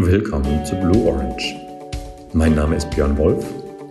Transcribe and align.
Willkommen 0.00 0.64
zu 0.64 0.76
Blue 0.76 1.10
Orange. 1.10 1.56
Mein 2.32 2.54
Name 2.54 2.76
ist 2.76 2.88
Björn 2.90 3.18
Wolf 3.18 3.44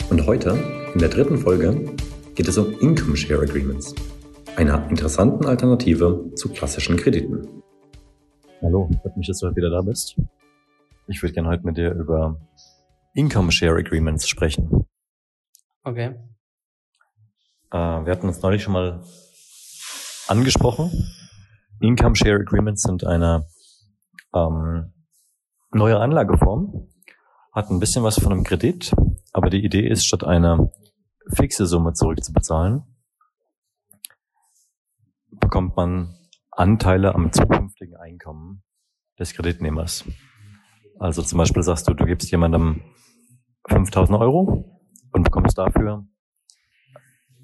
und 0.09 0.25
heute, 0.25 0.51
in 0.93 0.99
der 1.01 1.09
dritten 1.09 1.37
Folge, 1.37 1.93
geht 2.33 2.47
es 2.47 2.57
um 2.57 2.79
Income 2.79 3.17
Share 3.17 3.41
Agreements, 3.41 3.93
einer 4.55 4.89
interessanten 4.89 5.45
Alternative 5.45 6.31
zu 6.35 6.47
klassischen 6.53 6.95
Krediten. 6.95 7.61
Hallo, 8.61 8.89
freut 9.01 9.17
mich, 9.17 9.27
dass 9.27 9.39
du 9.39 9.47
heute 9.47 9.57
wieder 9.57 9.69
da 9.69 9.81
bist. 9.81 10.15
Ich 11.07 11.21
würde 11.21 11.33
gerne 11.33 11.49
heute 11.49 11.65
mit 11.65 11.75
dir 11.75 11.91
über 11.91 12.39
Income 13.13 13.51
Share 13.51 13.77
Agreements 13.77 14.29
sprechen. 14.29 14.87
Okay. 15.83 16.15
Äh, 17.69 17.77
wir 17.77 18.11
hatten 18.13 18.29
uns 18.29 18.41
neulich 18.41 18.63
schon 18.63 18.73
mal 18.73 19.03
angesprochen. 20.29 20.89
Income 21.81 22.15
Share 22.15 22.39
Agreements 22.39 22.83
sind 22.83 23.03
eine 23.03 23.45
ähm, 24.33 24.93
neue 25.71 25.99
Anlageform, 25.99 26.87
hat 27.51 27.69
ein 27.69 27.79
bisschen 27.79 28.03
was 28.03 28.19
von 28.19 28.31
einem 28.31 28.43
Kredit, 28.43 28.93
aber 29.33 29.49
die 29.49 29.63
Idee 29.63 29.87
ist, 29.87 30.05
statt 30.05 30.23
eine 30.23 30.71
fixe 31.33 31.65
Summe 31.65 31.93
zurückzubezahlen, 31.93 32.83
bekommt 35.31 35.75
man 35.75 36.15
Anteile 36.51 37.13
am 37.13 37.31
zukünftigen 37.31 37.95
Einkommen 37.97 38.63
des 39.19 39.33
Kreditnehmers. 39.33 40.05
Also 40.99 41.21
zum 41.21 41.37
Beispiel 41.37 41.63
sagst 41.63 41.87
du, 41.87 41.93
du 41.93 42.05
gibst 42.05 42.31
jemandem 42.31 42.81
5000 43.67 44.17
Euro 44.19 44.81
und 45.11 45.23
bekommst 45.23 45.57
dafür 45.57 46.05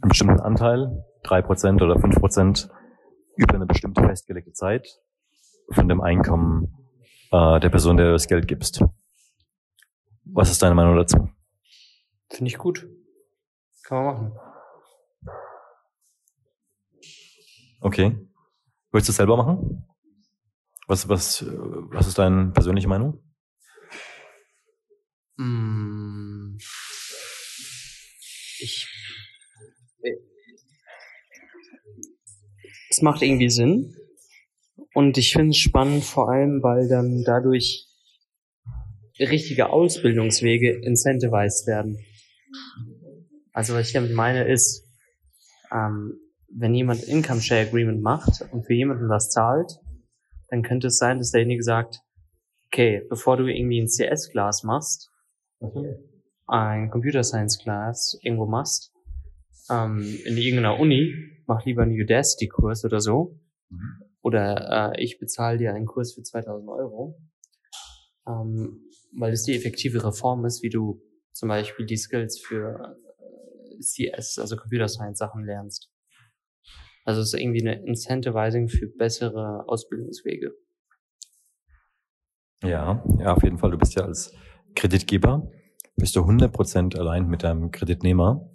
einen 0.02 0.10
bestimmten 0.10 0.40
Anteil, 0.40 1.06
drei 1.24 1.42
Prozent 1.42 1.82
oder 1.82 2.00
fünf 2.00 2.16
Prozent 2.16 2.70
über 3.36 3.56
eine 3.56 3.66
bestimmte 3.66 4.02
festgelegte 4.04 4.52
Zeit 4.52 4.88
von 5.72 5.88
dem 5.88 6.02
Einkommen 6.02 6.83
äh, 7.34 7.60
der 7.60 7.70
Person, 7.70 7.98
der 7.98 8.06
du 8.08 8.12
das 8.14 8.28
Geld 8.28 8.48
gibst. 8.48 8.82
Was 10.26 10.50
ist 10.52 10.62
deine 10.62 10.76
Meinung 10.76 10.96
dazu? 10.96 11.30
Finde 12.30 12.50
ich 12.50 12.58
gut. 12.58 12.88
Kann 13.84 14.04
man 14.04 14.14
machen. 14.14 14.32
Okay. 17.82 18.18
Willst 18.92 19.10
du 19.10 19.12
es 19.12 19.18
selber 19.18 19.36
machen? 19.36 19.86
Was, 20.88 21.10
was, 21.10 21.46
was 21.48 22.08
ist 22.08 22.18
deine 22.18 22.52
persönliche 22.52 22.88
Meinung? 22.88 23.22
Mm. 25.38 26.58
Ich. 28.60 28.88
äh, 30.04 30.12
Es 32.90 33.02
macht 33.02 33.22
irgendwie 33.22 33.50
Sinn. 33.50 33.96
Und 34.94 35.18
ich 35.18 35.34
finde 35.34 35.50
es 35.50 35.58
spannend, 35.58 36.04
vor 36.04 36.30
allem, 36.30 36.62
weil 36.62 36.88
dann 36.88 37.24
dadurch 37.26 37.88
richtige 39.20 39.70
Ausbildungswege 39.70 40.72
incentivized 40.72 41.68
werden. 41.68 42.00
Also 43.54 43.74
was 43.74 43.88
ich 43.88 43.94
damit 43.94 44.14
meine 44.14 44.48
ist, 44.48 44.86
ähm, 45.72 46.20
wenn 46.56 46.76
jemand 46.76 47.04
Income 47.04 47.42
Share 47.42 47.68
Agreement 47.68 48.02
macht 48.02 48.46
und 48.52 48.66
für 48.66 48.74
jemanden 48.74 49.10
was 49.10 49.30
zahlt, 49.30 49.72
dann 50.50 50.62
könnte 50.62 50.88
es 50.88 50.98
sein, 50.98 51.18
dass 51.18 51.32
derjenige 51.32 51.64
sagt, 51.64 52.00
okay, 52.68 53.02
bevor 53.10 53.38
du 53.38 53.48
irgendwie 53.48 53.80
ein 53.80 53.88
CS-Class 53.88 54.64
machst, 54.64 55.10
ein 56.48 56.90
Computer 56.90 57.24
Science 57.24 57.58
Class 57.58 58.18
irgendwo 58.22 58.46
machst, 58.46 58.92
ähm, 59.70 60.02
in 60.26 60.38
irgendeiner 60.38 60.80
Uni, 60.80 61.14
mach 61.48 61.66
lieber 61.66 61.84
einen 61.84 62.00
Udacity-Kurs 62.00 62.86
oder 62.86 63.00
so. 63.00 63.40
Oder 64.24 64.94
äh, 64.96 65.04
ich 65.04 65.20
bezahle 65.20 65.58
dir 65.58 65.74
einen 65.74 65.86
Kurs 65.86 66.14
für 66.14 66.24
2000 66.24 66.70
Euro. 66.70 67.20
Ähm, 68.26 68.90
weil 69.12 69.34
es 69.34 69.44
die 69.44 69.54
effektivere 69.54 70.14
Form 70.14 70.46
ist, 70.46 70.64
wie 70.64 70.70
du 70.70 71.02
zum 71.34 71.50
Beispiel 71.50 71.86
die 71.86 71.98
Skills 71.98 72.40
für 72.40 72.98
äh, 73.20 73.80
CS, 73.80 74.40
also 74.40 74.56
Computer 74.56 74.88
Science 74.88 75.20
Sachen 75.20 75.44
lernst. 75.44 75.92
Also 77.04 77.20
es 77.20 77.34
ist 77.34 77.40
irgendwie 77.40 77.68
eine 77.68 77.86
Incentivizing 77.86 78.70
für 78.70 78.88
bessere 78.88 79.68
Ausbildungswege. 79.68 80.56
Ja, 82.64 83.04
ja, 83.20 83.34
auf 83.34 83.44
jeden 83.44 83.58
Fall. 83.58 83.72
Du 83.72 83.78
bist 83.78 83.96
ja 83.96 84.06
als 84.06 84.34
Kreditgeber, 84.74 85.52
bist 85.98 86.16
du 86.16 86.22
100% 86.22 86.98
allein 86.98 87.28
mit 87.28 87.44
deinem 87.44 87.72
Kreditnehmer, 87.72 88.50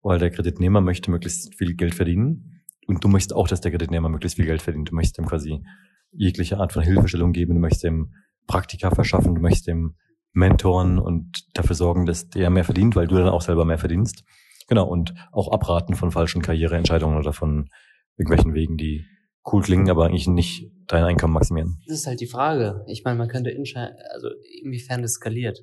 weil 0.00 0.18
der 0.18 0.30
Kreditnehmer 0.30 0.80
möchte 0.80 1.10
möglichst 1.10 1.54
viel 1.56 1.74
Geld 1.74 1.94
verdienen 1.94 2.57
und 2.88 3.04
du 3.04 3.08
möchtest 3.08 3.34
auch, 3.34 3.46
dass 3.46 3.60
der 3.60 3.70
Kreditnehmer 3.70 4.08
möglichst 4.08 4.36
viel 4.36 4.46
Geld 4.46 4.62
verdient. 4.62 4.90
Du 4.90 4.94
möchtest 4.94 5.18
ihm 5.18 5.26
quasi 5.26 5.62
jegliche 6.10 6.56
Art 6.56 6.72
von 6.72 6.82
Hilfestellung 6.82 7.32
geben, 7.32 7.54
du 7.54 7.60
möchtest 7.60 7.84
ihm 7.84 8.14
Praktika 8.46 8.90
verschaffen, 8.90 9.34
du 9.34 9.42
möchtest 9.42 9.68
ihm 9.68 9.94
mentoren 10.32 10.98
und 10.98 11.46
dafür 11.56 11.76
sorgen, 11.76 12.06
dass 12.06 12.30
der 12.30 12.48
mehr 12.48 12.64
verdient, 12.64 12.96
weil 12.96 13.06
du 13.06 13.16
dann 13.16 13.28
auch 13.28 13.42
selber 13.42 13.64
mehr 13.66 13.78
verdienst. 13.78 14.24
Genau, 14.68 14.86
und 14.88 15.14
auch 15.32 15.52
abraten 15.52 15.94
von 15.94 16.10
falschen 16.10 16.42
Karriereentscheidungen 16.42 17.18
oder 17.18 17.32
von 17.32 17.68
irgendwelchen 18.16 18.54
Wegen, 18.54 18.76
die 18.78 19.04
cool 19.52 19.62
klingen, 19.62 19.90
aber 19.90 20.06
eigentlich 20.06 20.26
nicht 20.26 20.70
dein 20.86 21.04
Einkommen 21.04 21.34
maximieren. 21.34 21.82
Das 21.86 21.98
ist 21.98 22.06
halt 22.06 22.20
die 22.20 22.26
Frage. 22.26 22.84
Ich 22.86 23.04
meine, 23.04 23.18
man 23.18 23.28
könnte 23.28 23.50
also 23.50 24.28
inwiefern 24.62 25.02
das 25.02 25.12
skaliert. 25.12 25.62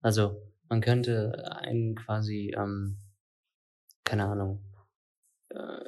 Also 0.00 0.36
man 0.68 0.80
könnte 0.80 1.44
einen 1.60 1.96
quasi, 1.96 2.54
ähm, 2.56 2.98
keine 4.04 4.26
Ahnung, 4.26 4.65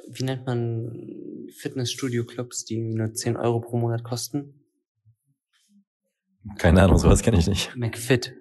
wie 0.09 0.23
nennt 0.23 0.45
man 0.45 1.47
Fitnessstudio-Clubs, 1.57 2.65
die 2.65 2.79
nur 2.79 3.13
10 3.13 3.37
Euro 3.37 3.59
pro 3.61 3.77
Monat 3.77 4.03
kosten? 4.03 4.65
Keine 6.57 6.81
Ahnung, 6.81 6.97
sowas 6.97 7.21
kenne 7.21 7.37
ich 7.37 7.47
nicht. 7.47 7.75
McFit. 7.75 8.33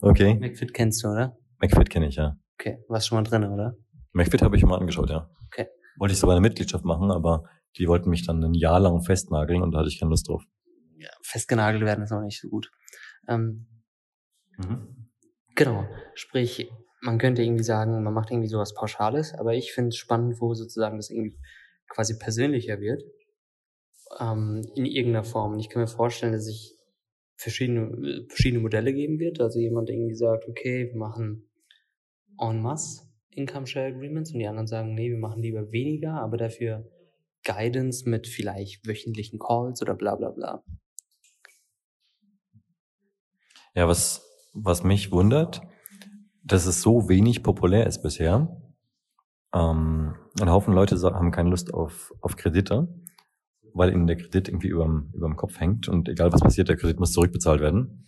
Okay, 0.00 0.34
McFit 0.34 0.74
kennst 0.74 1.02
du, 1.02 1.08
oder? 1.08 1.36
McFit 1.60 1.90
kenne 1.90 2.08
ich, 2.08 2.16
ja. 2.16 2.36
Okay, 2.58 2.78
warst 2.88 3.08
schon 3.08 3.16
mal 3.16 3.22
drin, 3.24 3.44
oder? 3.44 3.76
McFit 4.12 4.42
habe 4.42 4.56
ich 4.56 4.64
mal 4.64 4.78
angeschaut, 4.78 5.10
ja. 5.10 5.30
Okay. 5.46 5.68
Wollte 5.98 6.12
ich 6.12 6.20
sogar 6.20 6.36
eine 6.36 6.42
Mitgliedschaft 6.42 6.84
machen, 6.84 7.10
aber 7.10 7.44
die 7.78 7.88
wollten 7.88 8.10
mich 8.10 8.26
dann 8.26 8.42
ein 8.42 8.54
Jahr 8.54 8.80
lang 8.80 9.02
festnageln 9.02 9.62
und 9.62 9.72
da 9.72 9.78
hatte 9.78 9.88
ich 9.88 9.98
keine 9.98 10.10
Lust 10.10 10.28
drauf. 10.28 10.42
Ja, 10.96 11.10
festgenagelt 11.22 11.82
werden 11.84 12.04
ist 12.04 12.10
noch 12.10 12.20
nicht 12.22 12.40
so 12.40 12.48
gut. 12.48 12.70
Ähm, 13.28 13.66
Mhm. 14.58 15.08
Genau. 15.54 15.86
Sprich, 16.14 16.70
man 17.02 17.18
könnte 17.18 17.42
irgendwie 17.42 17.64
sagen, 17.64 18.02
man 18.02 18.14
macht 18.14 18.30
irgendwie 18.30 18.48
sowas 18.48 18.74
Pauschales, 18.74 19.34
aber 19.34 19.54
ich 19.54 19.72
finde 19.72 19.88
es 19.88 19.96
spannend, 19.96 20.40
wo 20.40 20.54
sozusagen 20.54 20.96
das 20.96 21.10
irgendwie 21.10 21.36
quasi 21.88 22.16
persönlicher 22.16 22.80
wird. 22.80 23.02
Ähm, 24.20 24.64
in 24.74 24.86
irgendeiner 24.86 25.24
Form. 25.24 25.52
Und 25.52 25.60
ich 25.60 25.68
kann 25.68 25.82
mir 25.82 25.88
vorstellen, 25.88 26.32
dass 26.32 26.46
ich 26.46 26.76
verschiedene, 27.34 28.26
verschiedene 28.28 28.62
Modelle 28.62 28.92
geben 28.92 29.18
wird. 29.18 29.40
Also 29.40 29.58
jemand 29.58 29.90
irgendwie 29.90 30.14
sagt, 30.14 30.48
okay, 30.48 30.90
wir 30.92 30.96
machen 30.96 31.50
en 32.38 32.62
masse 32.62 33.02
Income 33.30 33.66
Share 33.66 33.86
Agreements 33.86 34.32
und 34.32 34.38
die 34.38 34.46
anderen 34.46 34.66
sagen, 34.66 34.94
nee, 34.94 35.10
wir 35.10 35.18
machen 35.18 35.42
lieber 35.42 35.72
weniger, 35.72 36.20
aber 36.20 36.36
dafür 36.36 36.88
Guidance 37.44 38.08
mit 38.08 38.28
vielleicht 38.28 38.86
wöchentlichen 38.86 39.38
Calls 39.38 39.82
oder 39.82 39.94
bla 39.94 40.14
bla 40.14 40.30
bla. 40.30 40.62
Ja, 43.74 43.88
was, 43.88 44.22
was 44.52 44.84
mich 44.84 45.10
wundert, 45.10 45.62
dass 46.44 46.66
es 46.66 46.82
so 46.82 47.08
wenig 47.08 47.42
populär 47.42 47.86
ist 47.86 48.02
bisher. 48.02 48.56
Ähm, 49.54 50.14
ein 50.40 50.50
Haufen 50.50 50.74
Leute 50.74 51.00
haben 51.02 51.30
keine 51.30 51.50
Lust 51.50 51.72
auf, 51.72 52.12
auf 52.20 52.36
Kredite, 52.36 52.88
weil 53.74 53.92
ihnen 53.92 54.06
der 54.06 54.16
Kredit 54.16 54.48
irgendwie 54.48 54.68
überm, 54.68 55.10
überm 55.14 55.36
Kopf 55.36 55.60
hängt 55.60 55.88
und 55.88 56.08
egal 56.08 56.32
was 56.32 56.40
passiert, 56.40 56.68
der 56.68 56.76
Kredit 56.76 56.98
muss 56.98 57.12
zurückbezahlt 57.12 57.60
werden. 57.60 58.06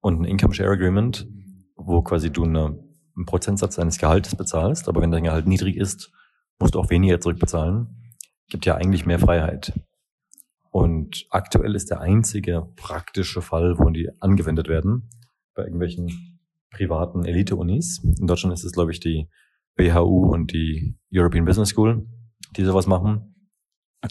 Und 0.00 0.20
ein 0.20 0.24
Income 0.24 0.54
Share 0.54 0.70
Agreement, 0.70 1.26
wo 1.76 2.02
quasi 2.02 2.30
du 2.30 2.44
eine, 2.44 2.78
einen 3.16 3.26
Prozentsatz 3.26 3.76
deines 3.76 3.98
Gehaltes 3.98 4.36
bezahlst, 4.36 4.88
aber 4.88 5.00
wenn 5.00 5.10
dein 5.10 5.24
Gehalt 5.24 5.46
niedrig 5.46 5.76
ist, 5.76 6.12
musst 6.58 6.74
du 6.74 6.80
auch 6.80 6.90
weniger 6.90 7.20
zurückbezahlen, 7.20 8.12
gibt 8.48 8.66
ja 8.66 8.76
eigentlich 8.76 9.06
mehr 9.06 9.18
Freiheit. 9.18 9.72
Und 10.70 11.26
aktuell 11.30 11.74
ist 11.74 11.90
der 11.90 12.00
einzige 12.00 12.68
praktische 12.76 13.42
Fall, 13.42 13.78
wo 13.78 13.90
die 13.90 14.10
angewendet 14.20 14.68
werden, 14.68 15.08
bei 15.54 15.64
irgendwelchen 15.64 16.37
privaten 16.70 17.24
Elite-Unis. 17.24 18.02
In 18.04 18.26
Deutschland 18.26 18.54
ist 18.54 18.64
es, 18.64 18.72
glaube 18.72 18.92
ich, 18.92 19.00
die 19.00 19.28
BHU 19.76 20.32
und 20.32 20.52
die 20.52 20.98
European 21.12 21.44
Business 21.44 21.70
School, 21.70 22.06
die 22.56 22.64
sowas 22.64 22.86
machen. 22.86 23.34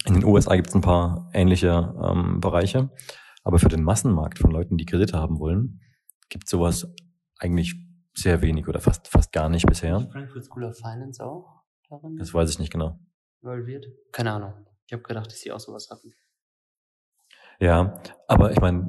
In 0.06 0.15
den 0.15 0.25
USA 0.25 0.56
gibt 0.56 0.69
es 0.69 0.75
ein 0.75 0.81
paar 0.81 1.30
ähnliche 1.33 1.94
ähm, 2.01 2.39
Bereiche. 2.39 2.89
Aber 3.44 3.59
für 3.59 3.69
den 3.69 3.83
Massenmarkt 3.83 4.39
von 4.39 4.51
Leuten, 4.51 4.77
die 4.77 4.86
Kredite 4.86 5.18
haben 5.18 5.39
wollen, 5.39 5.80
gibt 6.30 6.50
sowas 6.50 6.94
eigentlich 7.39 7.75
sehr 8.13 8.42
wenig 8.42 8.68
oder 8.68 8.80
fast, 8.80 9.07
fast 9.07 9.31
gar 9.31 9.48
nicht 9.48 9.65
bisher. 9.65 10.01
Frankfurt 10.12 10.44
School 10.44 10.65
of 10.65 10.75
Finance 10.77 11.24
auch 11.24 11.63
darin 11.89 12.18
Das 12.18 12.33
weiß 12.33 12.50
ich 12.50 12.59
nicht 12.59 12.71
genau. 12.74 13.00
involviert? 13.42 13.86
Keine 14.12 14.33
Ahnung. 14.33 14.54
Ich 14.88 14.94
habe 14.94 15.04
gedacht, 15.04 15.27
dass 15.27 15.39
sie 15.39 15.51
auch 15.51 15.59
sowas 15.59 15.89
hatten. 15.89 16.13
Ja, 17.59 18.01
aber 18.27 18.51
ich 18.51 18.59
meine, 18.59 18.81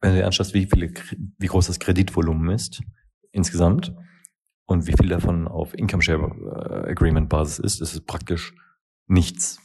wenn 0.00 0.12
du 0.12 0.18
dir 0.18 0.26
anschaust, 0.26 0.54
wie, 0.54 0.66
viele, 0.66 0.92
wie 1.38 1.46
groß 1.46 1.66
das 1.66 1.78
Kreditvolumen 1.78 2.54
ist 2.54 2.82
insgesamt 3.32 3.94
und 4.66 4.86
wie 4.86 4.92
viel 4.92 5.08
davon 5.08 5.48
auf 5.48 5.74
Income 5.74 6.02
Share 6.02 6.84
äh, 6.86 6.90
Agreement 6.90 7.28
Basis 7.28 7.58
ist, 7.58 7.80
ist 7.80 7.94
es 7.94 8.00
praktisch 8.00 8.54
nichts. 9.06 9.60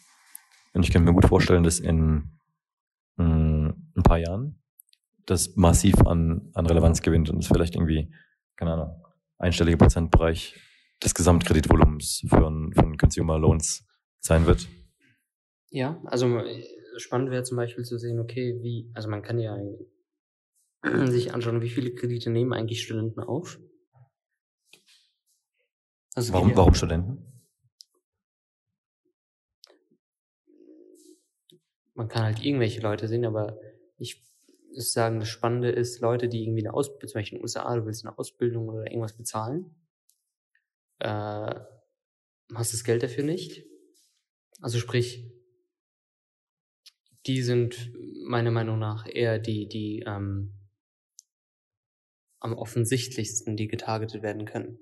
Und 0.73 0.83
ich 0.83 0.91
kann 0.91 1.03
mir 1.03 1.13
gut 1.13 1.25
vorstellen, 1.25 1.63
dass 1.63 1.79
in 1.79 2.39
mh, 3.17 3.73
ein 3.95 4.03
paar 4.03 4.17
Jahren 4.17 4.61
das 5.25 5.55
massiv 5.55 5.95
an, 6.05 6.49
an 6.53 6.65
Relevanz 6.65 7.01
gewinnt 7.01 7.29
und 7.29 7.39
es 7.39 7.47
vielleicht 7.47 7.75
irgendwie, 7.75 8.13
keine 8.55 8.73
Ahnung, 8.73 9.05
einstellige 9.37 9.77
Prozentbereich 9.77 10.55
des 11.03 11.13
Gesamtkreditvolumens 11.13 12.23
für 12.27 12.69
für 12.73 12.97
Consumer 12.97 13.37
Loans 13.37 13.85
sein 14.19 14.45
wird. 14.45 14.67
Ja, 15.69 16.01
also 16.05 16.41
spannend 16.97 17.29
wäre 17.29 17.43
zum 17.43 17.57
Beispiel 17.57 17.83
zu 17.83 17.97
sehen, 17.97 18.19
okay, 18.19 18.57
wie, 18.61 18.89
also 18.93 19.09
man 19.09 19.21
kann 19.21 19.37
ja 19.37 19.55
sich 21.07 21.33
anschauen, 21.33 21.61
wie 21.61 21.69
viele 21.69 21.93
Kredite 21.93 22.29
nehmen 22.29 22.53
eigentlich 22.53 22.83
Studenten 22.83 23.19
auf. 23.19 23.59
Also 26.13 26.33
warum, 26.33 26.55
warum 26.55 26.73
Studenten? 26.73 27.23
Man 31.93 32.07
kann 32.07 32.23
halt 32.23 32.43
irgendwelche 32.43 32.81
Leute 32.81 33.07
sehen, 33.07 33.25
aber 33.25 33.59
ich 33.97 34.23
muss 34.71 34.91
sagen, 34.93 35.19
das 35.19 35.29
Spannende 35.29 35.69
ist, 35.69 35.99
Leute, 35.99 36.29
die 36.29 36.43
irgendwie 36.43 36.61
eine 36.61 36.73
Ausbildung, 36.73 37.07
zum 37.09 37.19
Beispiel 37.19 37.37
in 37.37 37.39
den 37.39 37.43
USA, 37.43 37.75
du 37.75 37.85
willst 37.85 38.05
eine 38.05 38.17
Ausbildung 38.17 38.69
oder 38.69 38.85
irgendwas 38.85 39.17
bezahlen, 39.17 39.75
äh, 40.99 41.55
hast 42.53 42.73
das 42.73 42.83
Geld 42.83 43.03
dafür 43.03 43.23
nicht. 43.23 43.65
Also 44.61 44.79
sprich, 44.79 45.31
die 47.25 47.41
sind 47.41 47.91
meiner 48.25 48.51
Meinung 48.51 48.79
nach 48.79 49.05
eher 49.07 49.37
die, 49.37 49.67
die 49.67 50.03
ähm, 50.07 50.56
am 52.39 52.53
offensichtlichsten, 52.53 53.55
die 53.55 53.67
getargetet 53.67 54.21
werden 54.21 54.45
können. 54.45 54.79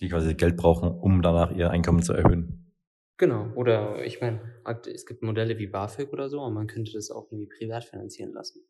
Die 0.00 0.08
quasi 0.08 0.34
Geld 0.34 0.56
brauchen, 0.56 0.90
um 0.90 1.22
danach 1.22 1.54
ihr 1.54 1.70
Einkommen 1.70 2.02
zu 2.02 2.12
erhöhen. 2.12 2.74
Genau. 3.18 3.52
Oder 3.54 4.04
ich 4.04 4.20
meine, 4.20 4.40
es 4.92 5.04
gibt 5.04 5.22
Modelle 5.22 5.58
wie 5.58 5.66
BAföG 5.66 6.12
oder 6.12 6.30
so, 6.30 6.40
und 6.40 6.54
man 6.54 6.66
könnte 6.66 6.92
das 6.92 7.10
auch 7.10 7.30
irgendwie 7.30 7.50
privat 7.58 7.84
finanzieren 7.84 8.32
lassen. 8.32 8.62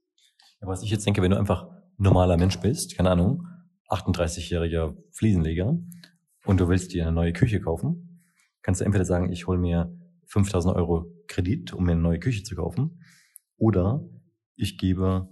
Ja, 0.61 0.67
was 0.67 0.82
ich 0.82 0.90
jetzt 0.90 1.06
denke, 1.06 1.22
wenn 1.22 1.31
du 1.31 1.38
einfach 1.38 1.70
normaler 1.99 2.37
Mensch 2.37 2.58
bist, 2.58 2.96
keine 2.96 3.11
Ahnung, 3.11 3.46
38-jähriger 3.88 4.96
Fliesenleger 5.12 5.78
und 6.44 6.61
du 6.61 6.69
willst 6.69 6.93
dir 6.93 7.05
eine 7.05 7.12
neue 7.12 7.32
Küche 7.32 7.61
kaufen, 7.61 8.25
kannst 8.62 8.81
du 8.81 8.84
entweder 8.84 9.05
sagen, 9.05 9.32
ich 9.32 9.46
hole 9.46 9.58
mir 9.58 9.96
5000 10.26 10.75
Euro 10.75 11.06
Kredit, 11.28 11.73
um 11.73 11.84
mir 11.84 11.93
eine 11.93 12.00
neue 12.00 12.19
Küche 12.19 12.43
zu 12.43 12.56
kaufen, 12.56 13.02
oder 13.56 14.05
ich 14.56 14.78
gebe, 14.78 15.28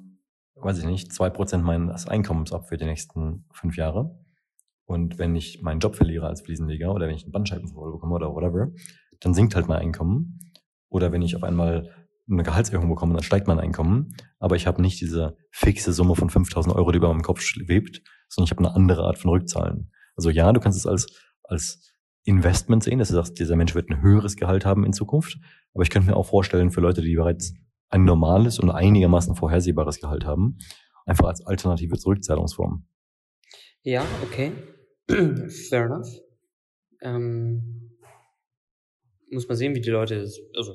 weiß 0.60 0.78
ich 0.78 0.84
nicht, 0.84 1.12
zwei 1.12 1.30
Prozent 1.30 1.64
meines 1.64 2.06
Einkommens 2.06 2.52
ab 2.52 2.68
für 2.68 2.76
die 2.76 2.84
nächsten 2.84 3.44
fünf 3.52 3.76
Jahre. 3.76 4.18
Und 4.84 5.18
wenn 5.18 5.36
ich 5.36 5.62
meinen 5.62 5.80
Job 5.80 5.96
verliere 5.96 6.26
als 6.26 6.40
Fliesenleger 6.40 6.92
oder 6.92 7.08
wenn 7.08 7.14
ich 7.14 7.24
einen 7.24 7.32
Bandscheibenvorfall 7.32 7.92
bekomme 7.92 8.14
oder 8.14 8.32
whatever, 8.32 8.72
dann 9.20 9.34
sinkt 9.34 9.54
halt 9.54 9.68
mein 9.68 9.80
Einkommen. 9.80 10.40
Oder 10.88 11.12
wenn 11.12 11.22
ich 11.22 11.36
auf 11.36 11.42
einmal 11.42 11.90
eine 12.30 12.42
Gehaltserhöhung 12.42 12.88
bekomme, 12.88 13.14
dann 13.14 13.22
steigt 13.22 13.46
mein 13.46 13.60
Einkommen. 13.60 14.14
Aber 14.38 14.56
ich 14.56 14.66
habe 14.66 14.80
nicht 14.80 15.00
diese 15.00 15.36
fixe 15.50 15.92
Summe 15.92 16.14
von 16.14 16.30
5000 16.30 16.74
Euro, 16.74 16.90
die 16.90 16.98
über 16.98 17.08
meinem 17.08 17.22
Kopf 17.22 17.40
schwebt, 17.40 18.02
sondern 18.28 18.46
ich 18.46 18.50
habe 18.50 18.66
eine 18.66 18.74
andere 18.74 19.04
Art 19.04 19.18
von 19.18 19.30
Rückzahlen. 19.30 19.90
Also 20.16 20.30
ja, 20.30 20.52
du 20.52 20.60
kannst 20.60 20.78
es 20.78 20.86
als, 20.86 21.06
als 21.42 21.94
Investment 22.24 22.82
sehen, 22.82 22.98
dass 22.98 23.08
du 23.08 23.14
sagst, 23.14 23.38
dieser 23.38 23.56
Mensch 23.56 23.74
wird 23.74 23.90
ein 23.90 24.02
höheres 24.02 24.36
Gehalt 24.36 24.66
haben 24.66 24.84
in 24.84 24.92
Zukunft. 24.92 25.38
Aber 25.74 25.82
ich 25.82 25.90
könnte 25.90 26.10
mir 26.10 26.16
auch 26.16 26.26
vorstellen, 26.26 26.70
für 26.70 26.80
Leute, 26.80 27.02
die 27.02 27.14
bereits 27.14 27.54
ein 27.90 28.04
normales 28.04 28.58
und 28.58 28.70
einigermaßen 28.70 29.34
vorhersehbares 29.34 30.00
Gehalt 30.00 30.24
haben, 30.24 30.58
einfach 31.06 31.26
als 31.26 31.44
alternative 31.44 31.96
Zurückzahlungsform. 31.96 32.86
Ja, 33.82 34.04
okay. 34.22 34.52
Fair 35.08 35.86
enough. 35.86 36.08
Ähm, 37.00 37.96
muss 39.30 39.48
man 39.48 39.56
sehen, 39.56 39.74
wie 39.74 39.80
die 39.80 39.90
Leute, 39.90 40.28
also 40.56 40.74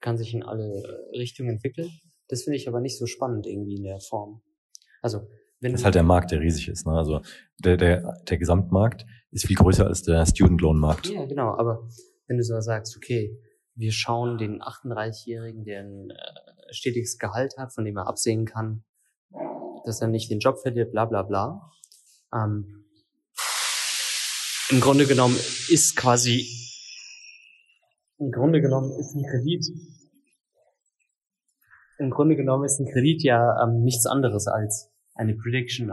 kann 0.00 0.18
sich 0.18 0.34
in 0.34 0.42
alle 0.42 1.08
Richtungen 1.12 1.50
entwickeln. 1.50 1.90
Das 2.28 2.42
finde 2.42 2.56
ich 2.56 2.68
aber 2.68 2.80
nicht 2.80 2.98
so 2.98 3.06
spannend 3.06 3.46
irgendwie 3.46 3.76
in 3.76 3.84
der 3.84 4.00
Form. 4.00 4.42
Also 5.02 5.28
wenn 5.60 5.72
das 5.72 5.80
ist 5.80 5.84
halt 5.86 5.94
der 5.94 6.02
Markt, 6.02 6.30
der 6.30 6.40
riesig 6.40 6.68
ist. 6.68 6.86
Ne? 6.86 6.92
Also 6.92 7.22
der, 7.58 7.76
der, 7.76 8.20
der 8.28 8.38
Gesamtmarkt 8.38 9.06
ist 9.30 9.46
viel 9.46 9.56
größer 9.56 9.86
als 9.86 10.02
der 10.02 10.26
Student 10.26 10.60
Loan 10.60 10.78
Markt. 10.78 11.08
Ja, 11.08 11.24
genau. 11.24 11.56
Aber 11.56 11.88
wenn 12.26 12.36
du 12.36 12.42
so 12.44 12.60
sagst, 12.60 12.96
okay, 12.96 13.38
wir 13.74 13.92
schauen 13.92 14.38
den 14.38 14.62
38-Jährigen, 14.62 15.64
der 15.64 15.80
ein 15.80 16.10
äh, 16.10 16.14
stetiges 16.74 17.18
Gehalt 17.18 17.56
hat, 17.58 17.72
von 17.72 17.84
dem 17.84 17.96
er 17.96 18.06
absehen 18.06 18.44
kann, 18.44 18.84
dass 19.84 20.00
er 20.00 20.08
nicht 20.08 20.30
den 20.30 20.40
Job 20.40 20.58
verliert, 20.60 20.92
bla 20.92 21.04
bla 21.04 21.22
bla. 21.22 21.72
Ähm, 22.32 22.84
Im 24.70 24.80
Grunde 24.80 25.06
genommen 25.06 25.36
ist 25.68 25.96
quasi, 25.96 26.46
im 28.18 28.30
Grunde 28.30 28.60
genommen 28.60 28.92
ist 28.98 29.14
ein 29.14 29.24
Kredit, 29.24 29.66
im 31.98 32.10
Grunde 32.10 32.36
genommen 32.36 32.64
ist 32.64 32.80
ein 32.80 32.90
Kredit 32.90 33.22
ja 33.22 33.62
ähm, 33.62 33.82
nichts 33.82 34.06
anderes 34.06 34.48
als 34.48 34.90
eine 35.14 35.34
Prediction 35.34 35.90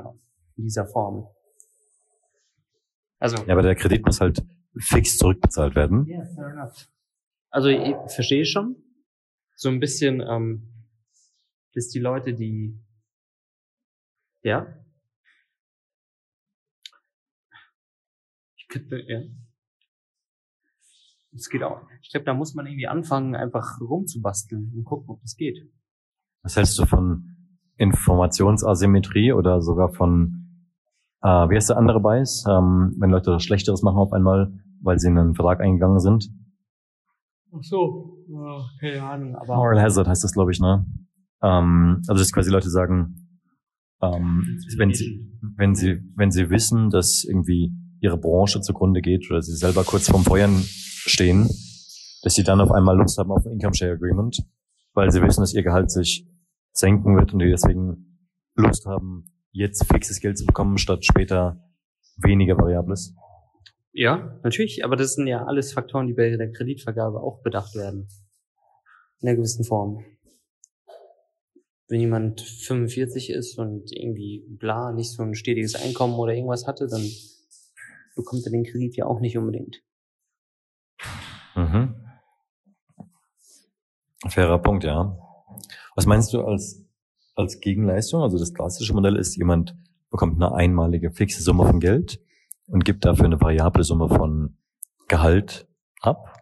in 0.57 0.63
dieser 0.63 0.88
Form. 0.88 1.28
Also. 3.19 3.38
Ja, 3.45 3.54
aber 3.54 3.62
der 3.62 3.75
Kredit 3.75 4.06
muss 4.06 4.19
halt 4.19 4.44
fix 4.78 5.18
zurückbezahlt 5.18 5.75
werden. 5.75 6.06
Ja, 6.07 6.18
yeah, 6.18 6.25
fair 6.33 6.48
enough. 6.48 6.88
Also 7.51 7.68
ich 7.68 7.95
verstehe 8.07 8.45
schon. 8.45 8.78
So 9.56 9.69
ein 9.69 9.80
bisschen, 9.80 10.22
ähm, 10.22 10.70
dass 11.73 11.89
die 11.89 12.00
Leute, 12.00 12.33
die 12.33 12.79
ja. 14.44 14.68
Ich 18.56 18.68
könnte, 18.68 19.00
ja. 19.07 19.21
Das 21.31 21.47
geht 21.50 21.63
auch. 21.63 21.81
Ich 22.01 22.12
glaube, 22.12 22.25
da 22.25 22.33
muss 22.33 22.56
man 22.56 22.65
irgendwie 22.65 22.88
anfangen, 22.88 23.35
einfach 23.35 23.79
rumzubasteln 23.79 24.73
und 24.75 24.83
gucken, 24.83 25.09
ob 25.09 25.21
das 25.21 25.35
geht. 25.35 25.59
Was 26.44 26.57
hältst 26.57 26.77
du 26.77 26.85
von 26.85 27.38
Informationsasymmetrie 27.77 29.31
oder 29.31 29.62
sogar 29.62 29.94
von, 29.94 30.68
äh, 31.21 31.27
wie 31.27 31.56
heißt 31.56 31.69
der 31.69 31.77
andere 31.77 32.01
Bias, 32.01 32.44
ähm, 32.50 32.95
wenn 32.97 33.12
Leute 33.12 33.31
das 33.31 33.44
Schlechteres 33.44 33.81
machen 33.81 33.97
auf 33.97 34.12
einmal, 34.12 34.51
weil 34.81 35.00
sie 35.00 35.07
in 35.07 35.18
einen 35.18 35.35
Vertrag 35.35 35.62
eingegangen 35.62 36.00
sind? 36.00 36.29
Ach 37.53 37.63
so, 37.63 38.18
oh, 38.29 38.62
keine 38.79 39.03
Ahnung. 39.03 39.35
Aber 39.35 39.56
Moral 39.56 39.81
Hazard 39.81 40.07
heißt 40.07 40.23
das, 40.23 40.33
glaube 40.33 40.51
ich, 40.51 40.59
ne? 40.59 40.85
Ähm, 41.44 42.02
also 42.08 42.22
dass 42.22 42.32
quasi 42.32 42.52
Leute 42.52 42.70
sagen, 42.70 43.40
ähm, 44.02 44.60
wenn 44.78 44.94
sie, 44.94 45.32
wenn 45.58 45.76
sie, 45.76 46.02
wenn 46.16 46.32
sie 46.32 46.50
wissen, 46.50 46.90
dass 46.90 47.24
irgendwie 47.24 47.72
ihre 48.00 48.18
Branche 48.18 48.62
zugrunde 48.62 49.02
geht 49.02 49.30
oder 49.30 49.42
sie 49.42 49.56
selber 49.56 49.84
kurz 49.84 50.10
vorm 50.10 50.24
Feuern 50.24 50.62
stehen, 50.64 51.48
dass 52.24 52.34
sie 52.34 52.44
dann 52.44 52.62
auf 52.62 52.72
einmal 52.72 52.98
Lust 52.98 53.18
haben 53.18 53.32
auf 53.32 53.46
ein 53.46 53.54
Income 53.54 53.76
Share 53.76 53.94
Agreement, 53.94 54.44
weil 54.94 55.12
sie 55.12 55.22
wissen, 55.22 55.42
dass 55.42 55.54
ihr 55.54 55.64
Gehalt 55.64 55.92
sich 55.92 56.28
senken 56.74 57.16
wird 57.16 57.33
und 57.33 57.40
die 57.40 57.50
deswegen 57.50 58.28
Lust 58.56 58.86
haben, 58.86 59.31
jetzt 59.52 59.86
fixes 59.86 60.19
Geld 60.19 60.38
zu 60.38 60.45
bekommen, 60.45 60.78
statt 60.78 61.06
später 61.06 61.62
weniger 62.18 62.57
Variables? 62.57 63.16
Ja, 63.94 64.40
natürlich, 64.44 64.86
aber 64.86 64.95
das 64.95 65.14
sind 65.14 65.28
ja 65.28 65.44
alles 65.45 65.74
Faktoren, 65.74 66.07
die 66.07 66.14
bei 66.14 66.36
der 66.36 66.52
Kreditvergabe 66.52 67.19
auch 67.19 67.42
bedacht 67.44 67.76
werden. 67.76 68.07
In 69.19 69.28
einer 69.28 69.36
gewissen 69.36 69.66
Form. 69.66 70.04
Wenn 71.92 72.00
jemand 72.00 72.40
45 72.40 73.31
ist 73.31 73.60
und 73.60 73.92
irgendwie 73.92 74.45
bla, 74.48 74.94
nicht 74.94 75.12
so 75.12 75.24
ein 75.24 75.36
stetiges 75.36 75.76
Einkommen 75.76 76.14
oder 76.14 76.33
irgendwas 76.33 76.66
hatte, 76.66 76.88
dann 76.88 77.06
bekommt 78.16 78.45
er 78.45 78.52
den 78.52 78.64
Kredit 78.64 78.95
ja 78.95 79.06
auch 79.06 79.19
nicht 79.19 79.38
unbedingt. 79.38 79.83
Mhm. 81.54 81.94
Fairer 84.30 84.60
Punkt, 84.60 84.86
ja. 84.86 85.18
Was 85.95 86.06
meinst 86.06 86.31
du 86.31 86.42
als, 86.45 86.81
als 87.36 87.60
Gegenleistung? 87.60 88.21
Also 88.21 88.38
das 88.38 88.54
klassische 88.54 88.94
Modell 88.94 89.18
ist, 89.18 89.36
jemand 89.36 89.76
bekommt 90.10 90.42
eine 90.42 90.56
einmalige 90.56 91.12
fixe 91.12 91.44
Summe 91.44 91.66
von 91.66 91.81
Geld 91.81 92.21
und 92.68 92.86
gibt 92.86 93.04
dafür 93.04 93.26
eine 93.26 93.42
variable 93.42 93.83
Summe 93.83 94.07
von 94.07 94.56
Gehalt 95.10 95.68
ab. 96.00 96.40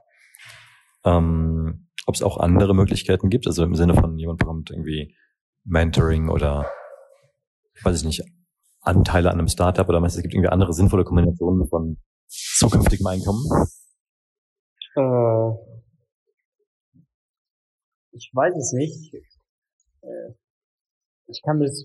Ähm, 1.04 1.88
Ob 2.06 2.14
es 2.14 2.22
auch 2.22 2.38
andere 2.38 2.76
Möglichkeiten 2.76 3.32
gibt, 3.32 3.48
also 3.48 3.64
im 3.64 3.74
Sinne 3.74 3.96
von 3.96 4.16
jemand 4.20 4.38
bekommt 4.38 4.70
irgendwie 4.70 5.16
Mentoring 5.66 6.30
oder 6.30 6.70
weiß 7.84 8.00
ich 8.00 8.06
nicht, 8.06 8.24
Anteile 8.82 9.30
an 9.30 9.40
einem 9.40 9.48
Startup 9.48 9.88
oder 9.88 10.00
meinst 10.00 10.16
du, 10.16 10.20
es 10.20 10.24
gibt 10.24 10.34
irgendwie 10.34 10.50
andere 10.50 10.74
sinnvolle 10.74 11.04
Kombinationen 11.04 11.68
von 11.68 11.98
zukünftigem 12.28 13.06
Einkommen? 13.08 13.46
Äh, 14.96 15.52
ich 18.12 18.32
weiß 18.34 18.56
es 18.56 18.74
nicht. 18.74 19.14
Äh, 20.02 20.34
ich 21.28 21.42
kann 21.44 21.58
mir 21.58 21.66
das, 21.66 21.84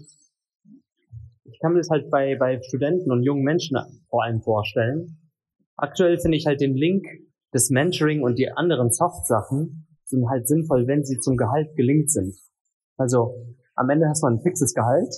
ich 1.45 1.59
kann 1.61 1.73
mir 1.73 1.79
das 1.79 1.91
halt 1.91 2.11
bei, 2.11 2.37
bei 2.37 2.61
Studenten 2.63 3.11
und 3.11 3.23
jungen 3.23 3.43
Menschen 3.43 3.77
vor 4.09 4.25
allem 4.25 4.41
vorstellen. 4.41 5.31
Aktuell 5.77 6.19
finde 6.19 6.37
ich 6.37 6.47
halt 6.47 6.61
den 6.61 6.75
Link 6.75 7.05
des 7.53 7.71
Mentoring 7.71 8.23
und 8.23 8.39
die 8.39 8.51
anderen 8.51 8.91
Soft-Sachen 8.91 9.87
sind 10.05 10.29
halt 10.29 10.47
sinnvoll, 10.47 10.87
wenn 10.87 11.05
sie 11.05 11.19
zum 11.19 11.37
Gehalt 11.37 11.75
gelingt 11.77 12.11
sind. 12.11 12.37
Also 12.97 13.35
am 13.75 13.91
Ende 13.91 14.09
hast 14.09 14.23
du 14.23 14.29
ein 14.29 14.41
fixes 14.41 14.75
Gehalt 14.75 15.13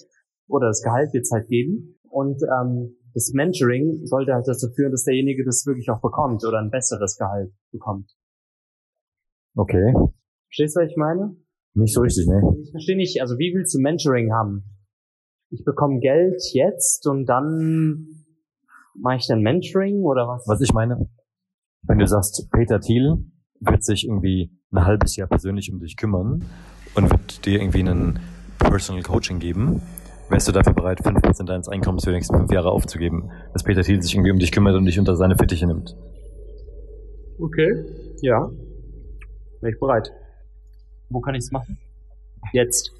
oder 0.49 0.69
das 0.69 0.83
Gehalt 0.83 1.13
wird 1.13 1.23
es 1.23 1.31
halt 1.33 1.49
geben 1.49 1.99
und 2.11 2.43
ähm, 2.43 2.97
das 3.15 3.33
Mentoring 3.33 4.05
sollte 4.05 4.35
halt 4.35 4.47
dazu 4.47 4.69
führen, 4.75 4.93
dass 4.93 5.05
derjenige 5.05 5.45
das 5.45 5.65
wirklich 5.67 5.89
auch 5.91 6.03
bekommt 6.03 6.45
oder 6.45 6.59
ein 6.59 6.71
besseres 6.71 7.17
Gehalt 7.17 7.53
bekommt. 7.73 8.11
Okay. 9.55 9.95
Verstehst 10.49 10.77
du, 10.77 10.81
was 10.81 10.91
ich 10.91 10.97
meine? 10.97 11.37
Nicht 11.75 11.95
so 11.95 12.03
richtig, 12.03 12.27
ne? 12.27 12.43
Ich 12.63 12.71
verstehe 12.71 12.97
nicht, 12.97 13.21
also 13.21 13.39
wie 13.39 13.55
willst 13.55 13.75
du 13.75 13.81
Mentoring 13.81 14.33
haben? 14.33 14.65
Ich 15.51 15.65
bekomme 15.65 16.01
Geld 16.01 16.43
jetzt 16.53 17.07
und 17.07 17.27
dann 17.27 18.07
mache 18.95 19.17
ich 19.17 19.27
dann 19.27 19.41
Mentoring 19.41 20.03
oder 20.03 20.29
was? 20.29 20.45
Was 20.47 20.61
ich 20.61 20.73
meine, 20.73 21.09
wenn 21.83 21.99
du 21.99 22.07
sagst, 22.07 22.49
Peter 22.51 22.81
Thiel 22.81 23.17
wird 23.61 23.85
sich 23.85 24.07
irgendwie 24.07 24.51
ein 24.73 24.85
halbes 24.85 25.17
Jahr 25.17 25.29
persönlich 25.29 25.73
um 25.73 25.81
dich 25.81 25.97
kümmern 25.97 26.45
und 26.95 27.11
wird 27.11 27.47
dir 27.47 27.61
irgendwie 27.61 27.81
einen 27.81 28.19
Personal 28.59 29.03
Coaching 29.03 29.39
geben, 29.39 29.83
wärst 30.29 30.49
du 30.49 30.53
dafür 30.53 30.73
bereit, 30.73 31.01
5% 31.01 31.45
deines 31.45 31.69
Einkommens 31.69 32.05
für 32.05 32.11
die 32.11 32.17
nächsten 32.17 32.37
fünf 32.37 32.53
Jahre 32.53 32.71
aufzugeben, 32.71 33.31
dass 33.53 33.63
Peter 33.63 33.83
Thiel 33.83 34.03
sich 34.03 34.15
irgendwie 34.15 34.31
um 34.31 34.39
dich 34.39 34.53
kümmert 34.53 34.75
und 34.75 34.85
dich 34.85 34.99
unter 34.99 35.17
seine 35.17 35.37
Fittiche 35.37 35.67
nimmt? 35.67 35.97
Okay. 37.39 37.85
Ja. 38.23 38.49
Bin 39.61 39.73
ich 39.73 39.79
bereit. 39.79 40.11
Wo 41.11 41.21
kann 41.21 41.35
ich 41.35 41.45
es 41.45 41.53
machen? 41.53 41.79
Jetzt. 42.53 42.93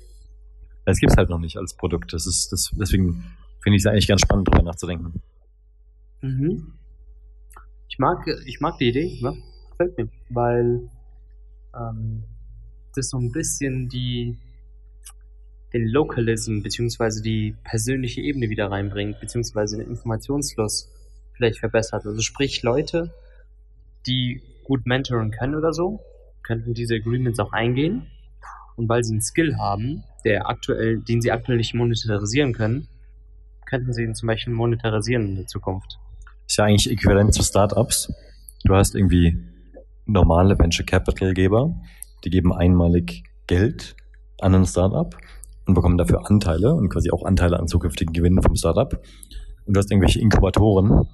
Es 0.85 1.01
gibt's 1.01 1.17
halt 1.17 1.31
noch 1.31 1.39
nicht 1.39 1.57
als 1.57 1.75
Produkt. 1.75 2.13
Das 2.13 2.27
ist, 2.27 2.53
das, 2.53 2.71
deswegen 2.79 3.25
finde 3.63 3.77
ich 3.77 3.83
es 3.83 3.87
eigentlich 3.87 4.07
ganz 4.07 4.21
spannend, 4.21 4.49
darüber 4.49 4.65
nachzudenken. 4.65 5.21
Mhm. 6.23 6.75
Ich 7.89 7.99
mag, 7.99 8.27
ich 8.45 8.61
mag 8.61 8.79
die 8.79 8.89
Idee, 8.89 9.19
ne? 9.23 9.37
Gefällt 9.71 9.99
mir, 9.99 10.09
weil 10.31 10.89
ähm, 11.75 12.25
das 12.95 13.09
so 13.09 13.19
ein 13.19 13.33
bisschen 13.33 13.89
die 13.89 14.39
den 15.77 15.87
Localism 15.87 16.63
beziehungsweise 16.63 17.23
die 17.23 17.55
persönliche 17.65 18.23
Ebene 18.23 18.49
wieder 18.49 18.71
reinbringt, 18.71 19.21
beziehungsweise 19.21 19.77
den 19.77 19.89
Informationsfluss 19.89 20.91
vielleicht 21.35 21.59
verbessert. 21.59 22.07
Also 22.07 22.21
sprich 22.23 22.63
Leute, 22.63 23.13
die 24.07 24.41
gut 24.65 24.87
mentoren 24.87 25.31
können 25.31 25.55
oder 25.55 25.73
so, 25.73 26.01
könnten 26.43 26.73
diese 26.73 26.95
Agreements 26.95 27.39
auch 27.39 27.53
eingehen. 27.53 28.07
Und 28.77 28.89
weil 28.89 29.05
sie 29.05 29.13
einen 29.13 29.23
Skill 29.23 29.57
haben, 29.59 30.05
der 30.25 30.49
aktuell, 30.49 31.01
den 31.01 31.21
sie 31.21 31.31
aktuell 31.31 31.59
nicht 31.59 31.75
monetarisieren 31.75 32.53
können, 32.53 32.89
könnten 33.67 33.93
sie 33.93 34.03
ihn 34.03 34.15
zum 34.15 34.29
Beispiel 34.29 34.53
monetarisieren 34.53 35.27
in 35.29 35.37
der 35.37 35.47
Zukunft. 35.47 35.99
Ist 36.47 36.57
ja 36.57 36.65
eigentlich 36.65 36.91
äquivalent 36.91 37.35
zu 37.35 37.43
Startups. 37.43 38.13
Du 38.65 38.75
hast 38.75 38.95
irgendwie 38.95 39.39
normale 40.07 40.59
Venture 40.59 40.87
Capital 40.87 41.35
Geber, 41.35 41.75
die 42.25 42.31
geben 42.31 42.53
einmalig 42.53 43.25
Geld 43.47 43.97
an 44.41 44.55
ein 44.55 44.67
Startup 44.67 45.15
und 45.67 45.75
bekommen 45.75 45.99
dafür 45.99 46.29
Anteile 46.29 46.75
und 46.75 46.89
quasi 46.89 47.11
auch 47.11 47.25
Anteile 47.25 47.59
an 47.59 47.67
zukünftigen 47.67 48.13
Gewinnen 48.13 48.43
vom 48.43 48.55
Startup. 48.55 48.93
Und 49.67 49.77
du 49.77 49.79
hast 49.79 49.91
irgendwelche 49.91 50.21
Inkubatoren 50.21 51.09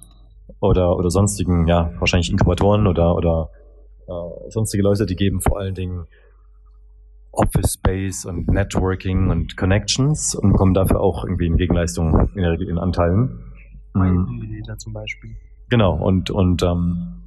oder, 0.59 0.95
oder 0.95 1.09
sonstigen, 1.09 1.67
ja, 1.67 1.91
wahrscheinlich 1.99 2.31
Inkubatoren 2.31 2.87
oder, 2.87 3.15
oder 3.15 3.49
äh, 4.07 4.49
sonstige 4.49 4.83
Leute, 4.83 5.05
die 5.05 5.15
geben 5.15 5.41
vor 5.41 5.59
allen 5.59 5.73
Dingen 5.73 6.05
Office 7.31 7.73
Space 7.73 8.25
und 8.25 8.47
Networking 8.47 9.31
und 9.31 9.57
Connections 9.57 10.35
und 10.35 10.51
bekommen 10.51 10.75
dafür 10.75 11.01
auch 11.01 11.25
irgendwie 11.25 11.47
eine 11.47 11.57
Gegenleistung 11.57 12.29
in 12.35 12.43
der 12.43 12.51
Regel 12.51 12.69
in 12.69 12.77
Anteilen. 12.77 13.39
Mhm. 13.95 14.63
zum 14.77 14.93
Beispiel. 14.93 15.35
Genau, 15.69 15.95
und, 15.95 16.29
und 16.29 16.61
ähm, 16.61 17.23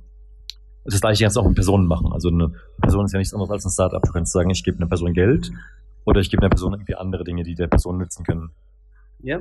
das 0.85 1.00
gleiche 1.00 1.25
kannst 1.25 1.37
du 1.37 1.40
auch 1.40 1.47
mit 1.47 1.56
Personen 1.56 1.87
machen. 1.87 2.12
Also 2.12 2.28
eine 2.28 2.52
Person 2.80 3.04
ist 3.04 3.12
ja 3.12 3.18
nichts 3.18 3.35
anderes 3.35 3.50
als 3.50 3.64
ein 3.64 3.71
Startup. 3.71 4.02
Du 4.02 4.12
kannst 4.12 4.33
sagen, 4.33 4.50
ich 4.50 4.62
gebe 4.62 4.76
einer 4.76 4.87
Person 4.87 5.12
Geld 5.12 5.50
oder 6.07 6.21
ich 6.21 6.31
gebe 6.31 6.43
einer 6.43 6.51
Person 6.51 6.73
irgendwie 6.73 6.95
andere 6.95 7.25
Dinge, 7.25 7.43
die 7.43 7.55
der 7.55 7.67
Person 7.67 7.99
nützen 7.99 8.25
können. 8.25 8.51
Ja. 9.21 9.41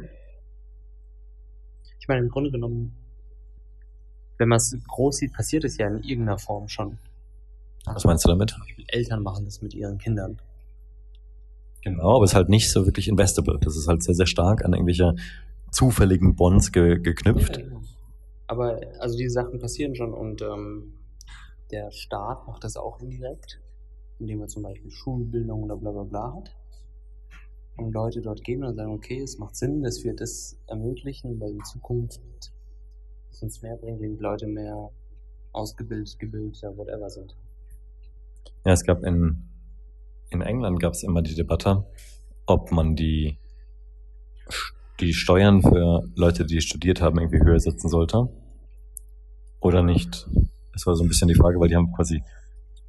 Ich 2.00 2.08
meine, 2.08 2.22
im 2.22 2.30
Grunde 2.30 2.52
genommen, 2.52 2.96
wenn 4.38 4.50
man 4.50 4.58
es 4.58 4.76
groß 4.88 5.18
sieht, 5.18 5.34
passiert 5.34 5.64
es 5.64 5.78
ja 5.78 5.88
in 5.88 6.04
irgendeiner 6.04 6.38
Form 6.38 6.68
schon. 6.68 6.98
Was 7.86 8.04
meinst 8.04 8.26
du 8.26 8.30
damit? 8.30 8.56
Eltern 8.88 9.22
machen 9.22 9.46
das 9.46 9.62
mit 9.62 9.74
ihren 9.74 10.00
Kindern. 10.00 10.40
Genau, 11.84 12.16
aber 12.16 12.26
es 12.26 12.32
ist 12.32 12.36
halt 12.36 12.50
nicht 12.50 12.72
so 12.72 12.86
wirklich 12.86 13.08
investable. 13.08 13.60
Das 13.62 13.78
ist 13.78 13.88
halt 13.88 14.02
sehr, 14.02 14.16
sehr 14.16 14.26
stark 14.26 14.66
an 14.66 14.74
irgendwelche 14.74 15.16
zufälligen 15.72 16.36
Bonds 16.36 16.72
ge 16.72 17.00
geknüpft. 17.00 17.58
Ja. 17.58 17.64
Aber 18.48 18.82
also 19.00 19.16
diese 19.18 19.32
Sachen 19.32 19.60
passieren 19.60 19.96
schon 19.96 20.14
und 20.14 20.42
ähm, 20.42 20.94
der 21.72 21.92
Staat 21.92 22.48
macht 22.48 22.64
das 22.64 22.76
auch 22.76 23.00
indirekt, 23.02 23.60
indem 24.20 24.42
er 24.42 24.48
zum 24.48 24.64
Beispiel 24.64 24.92
Schulbildung 24.92 25.64
oder 25.64 25.78
bla 25.78 25.92
bla 25.92 26.04
bla 26.04 26.34
hat. 26.36 26.56
Und 27.78 27.92
Leute 27.94 28.22
dort 28.22 28.44
gehen 28.44 28.64
und 28.64 28.76
sagen, 28.76 28.94
okay, 28.94 29.22
es 29.22 29.38
macht 29.38 29.56
Sinn, 29.56 29.84
dass 29.84 30.04
wir 30.04 30.16
das 30.16 30.58
ermöglichen, 30.68 31.40
weil 31.42 31.52
in 31.52 31.64
Zukunft 31.64 32.22
es 33.32 33.44
uns 33.44 33.62
mehr 33.62 33.76
bringt, 33.76 34.00
wenn 34.00 34.16
die 34.16 34.24
Leute 34.24 34.48
mehr 34.48 34.92
ausgebildet, 35.52 36.18
gebildeter, 36.20 36.78
whatever 36.78 37.10
sind. 37.10 37.36
Ja, 38.66 38.74
es 38.74 38.84
gab 38.84 39.04
in, 39.04 39.44
in 40.30 40.42
England 40.42 40.80
gab 40.80 40.94
es 40.94 41.04
immer 41.04 41.22
die 41.22 41.36
Debatte, 41.36 41.86
ob 42.46 42.72
man 42.72 42.96
die, 42.96 43.38
die 45.00 45.14
Steuern 45.14 45.62
für 45.62 46.04
Leute, 46.16 46.46
die 46.46 46.62
studiert 46.62 47.02
haben, 47.02 47.20
irgendwie 47.20 47.44
höher 47.44 47.60
setzen 47.60 47.90
sollte 47.90 48.30
oder 49.60 49.84
nicht. 49.84 50.28
Das 50.74 50.86
war 50.86 50.96
so 50.96 51.04
ein 51.04 51.08
bisschen 51.08 51.28
die 51.28 51.36
Frage, 51.36 51.60
weil 51.60 51.70
die 51.70 51.76
haben 51.76 51.92
quasi 51.94 52.24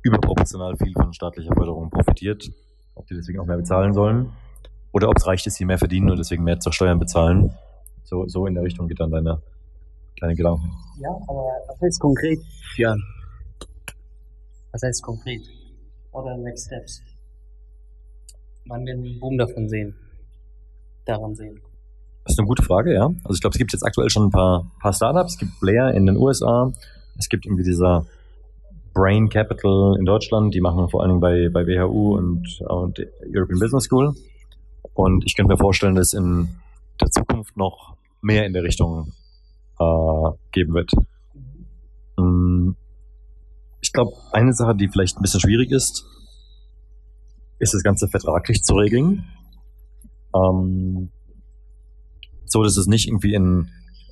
überproportional 0.06 0.76
viel 0.76 0.92
von 0.92 1.12
staatlicher 1.12 1.52
Förderung 1.54 1.90
profitiert, 1.90 2.50
ob 2.94 3.06
die 3.06 3.14
deswegen 3.14 3.40
auch 3.40 3.46
mehr 3.46 3.56
bezahlen 3.56 3.92
sollen 3.92 4.32
oder 4.92 5.08
ob 5.08 5.16
es 5.18 5.26
reicht, 5.26 5.46
dass 5.46 5.54
sie 5.54 5.64
mehr 5.64 5.78
verdienen 5.78 6.10
und 6.10 6.18
deswegen 6.18 6.44
mehr 6.44 6.58
zur 6.60 6.72
Steuern 6.72 6.98
bezahlen. 6.98 7.52
So, 8.04 8.26
so 8.28 8.46
in 8.46 8.54
der 8.54 8.62
Richtung 8.62 8.88
geht 8.88 9.00
dann 9.00 9.10
deine, 9.10 9.42
deine 10.20 10.34
Gedanken. 10.34 10.70
Ja, 11.00 11.10
aber 11.28 11.44
was 11.68 11.80
heißt 11.82 12.00
konkret, 12.00 12.38
Björn? 12.76 13.02
Was 14.72 14.82
heißt 14.82 15.02
konkret? 15.02 15.42
Oder 16.12 16.36
Next 16.38 16.66
Steps? 16.66 17.02
Wann 18.66 18.86
wir 18.86 18.94
den 18.94 19.20
Boom 19.20 19.36
davon 19.36 19.68
sehen? 19.68 19.94
Daran 21.04 21.34
sehen. 21.34 21.60
Das 22.24 22.32
ist 22.32 22.38
eine 22.38 22.48
gute 22.48 22.62
Frage, 22.62 22.94
ja. 22.94 23.06
Also 23.24 23.34
ich 23.34 23.40
glaube, 23.40 23.54
es 23.54 23.58
gibt 23.58 23.72
jetzt 23.72 23.84
aktuell 23.84 24.10
schon 24.10 24.24
ein 24.24 24.30
paar, 24.30 24.70
paar 24.80 24.92
Startups. 24.92 25.34
Es 25.34 25.38
gibt 25.38 25.60
Blair 25.60 25.92
in 25.94 26.06
den 26.06 26.16
USA. 26.16 26.72
Es 27.18 27.28
gibt 27.28 27.46
irgendwie 27.46 27.62
dieser 27.62 28.06
Brain 28.96 29.28
Capital 29.28 29.96
in 29.98 30.06
Deutschland. 30.06 30.54
Die 30.54 30.62
machen 30.62 30.88
vor 30.88 31.02
allen 31.02 31.10
Dingen 31.10 31.20
bei, 31.20 31.50
bei 31.50 31.66
WHU 31.66 32.16
und, 32.16 32.60
und 32.62 32.98
European 33.26 33.60
Business 33.60 33.84
School. 33.84 34.14
Und 34.94 35.22
ich 35.26 35.36
könnte 35.36 35.52
mir 35.52 35.58
vorstellen, 35.58 35.94
dass 35.94 36.14
in 36.14 36.48
der 36.98 37.10
Zukunft 37.10 37.58
noch 37.58 37.96
mehr 38.22 38.46
in 38.46 38.54
der 38.54 38.62
Richtung 38.62 39.12
äh, 39.78 40.30
geben 40.50 40.72
wird. 40.72 40.92
Mhm. 42.16 42.74
Ich 43.82 43.92
glaube, 43.92 44.12
eine 44.32 44.54
Sache, 44.54 44.74
die 44.74 44.88
vielleicht 44.88 45.18
ein 45.18 45.22
bisschen 45.22 45.40
schwierig 45.40 45.70
ist, 45.70 46.06
ist 47.58 47.74
das 47.74 47.82
Ganze 47.82 48.08
vertraglich 48.08 48.62
zu 48.62 48.74
regeln. 48.74 49.26
Ähm, 50.34 51.10
so, 52.46 52.62
dass 52.62 52.78
es 52.78 52.86
nicht 52.86 53.08
irgendwie 53.08 53.34
in, 53.34 53.68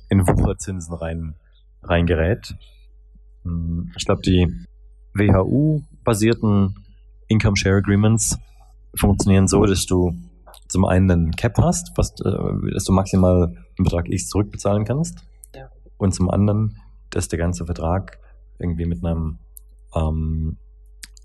in 0.09 0.27
Wucherzinsen 0.27 0.93
rein, 0.93 1.35
reingerät. 1.81 2.55
Hm, 3.43 3.91
ich 3.97 4.05
glaube, 4.05 4.21
die 4.21 4.47
WHU-basierten 5.15 6.75
Income 7.27 7.57
Share 7.57 7.77
Agreements 7.77 8.37
funktionieren 8.95 9.47
so, 9.47 9.65
dass 9.65 9.85
du 9.85 10.13
zum 10.67 10.85
einen 10.85 11.09
einen 11.09 11.31
Cap 11.31 11.57
hast, 11.57 11.91
was, 11.95 12.11
äh, 12.21 12.73
dass 12.73 12.83
du 12.83 12.91
maximal 12.91 13.43
einen 13.43 13.83
Betrag 13.83 14.09
X 14.09 14.27
zurückbezahlen 14.27 14.85
kannst. 14.85 15.19
Ja. 15.55 15.69
Und 15.97 16.13
zum 16.13 16.29
anderen, 16.29 16.77
dass 17.09 17.27
der 17.27 17.39
ganze 17.39 17.65
Vertrag 17.65 18.19
irgendwie 18.59 18.85
mit 18.85 19.03
einem 19.03 19.39
ähm, 19.95 20.57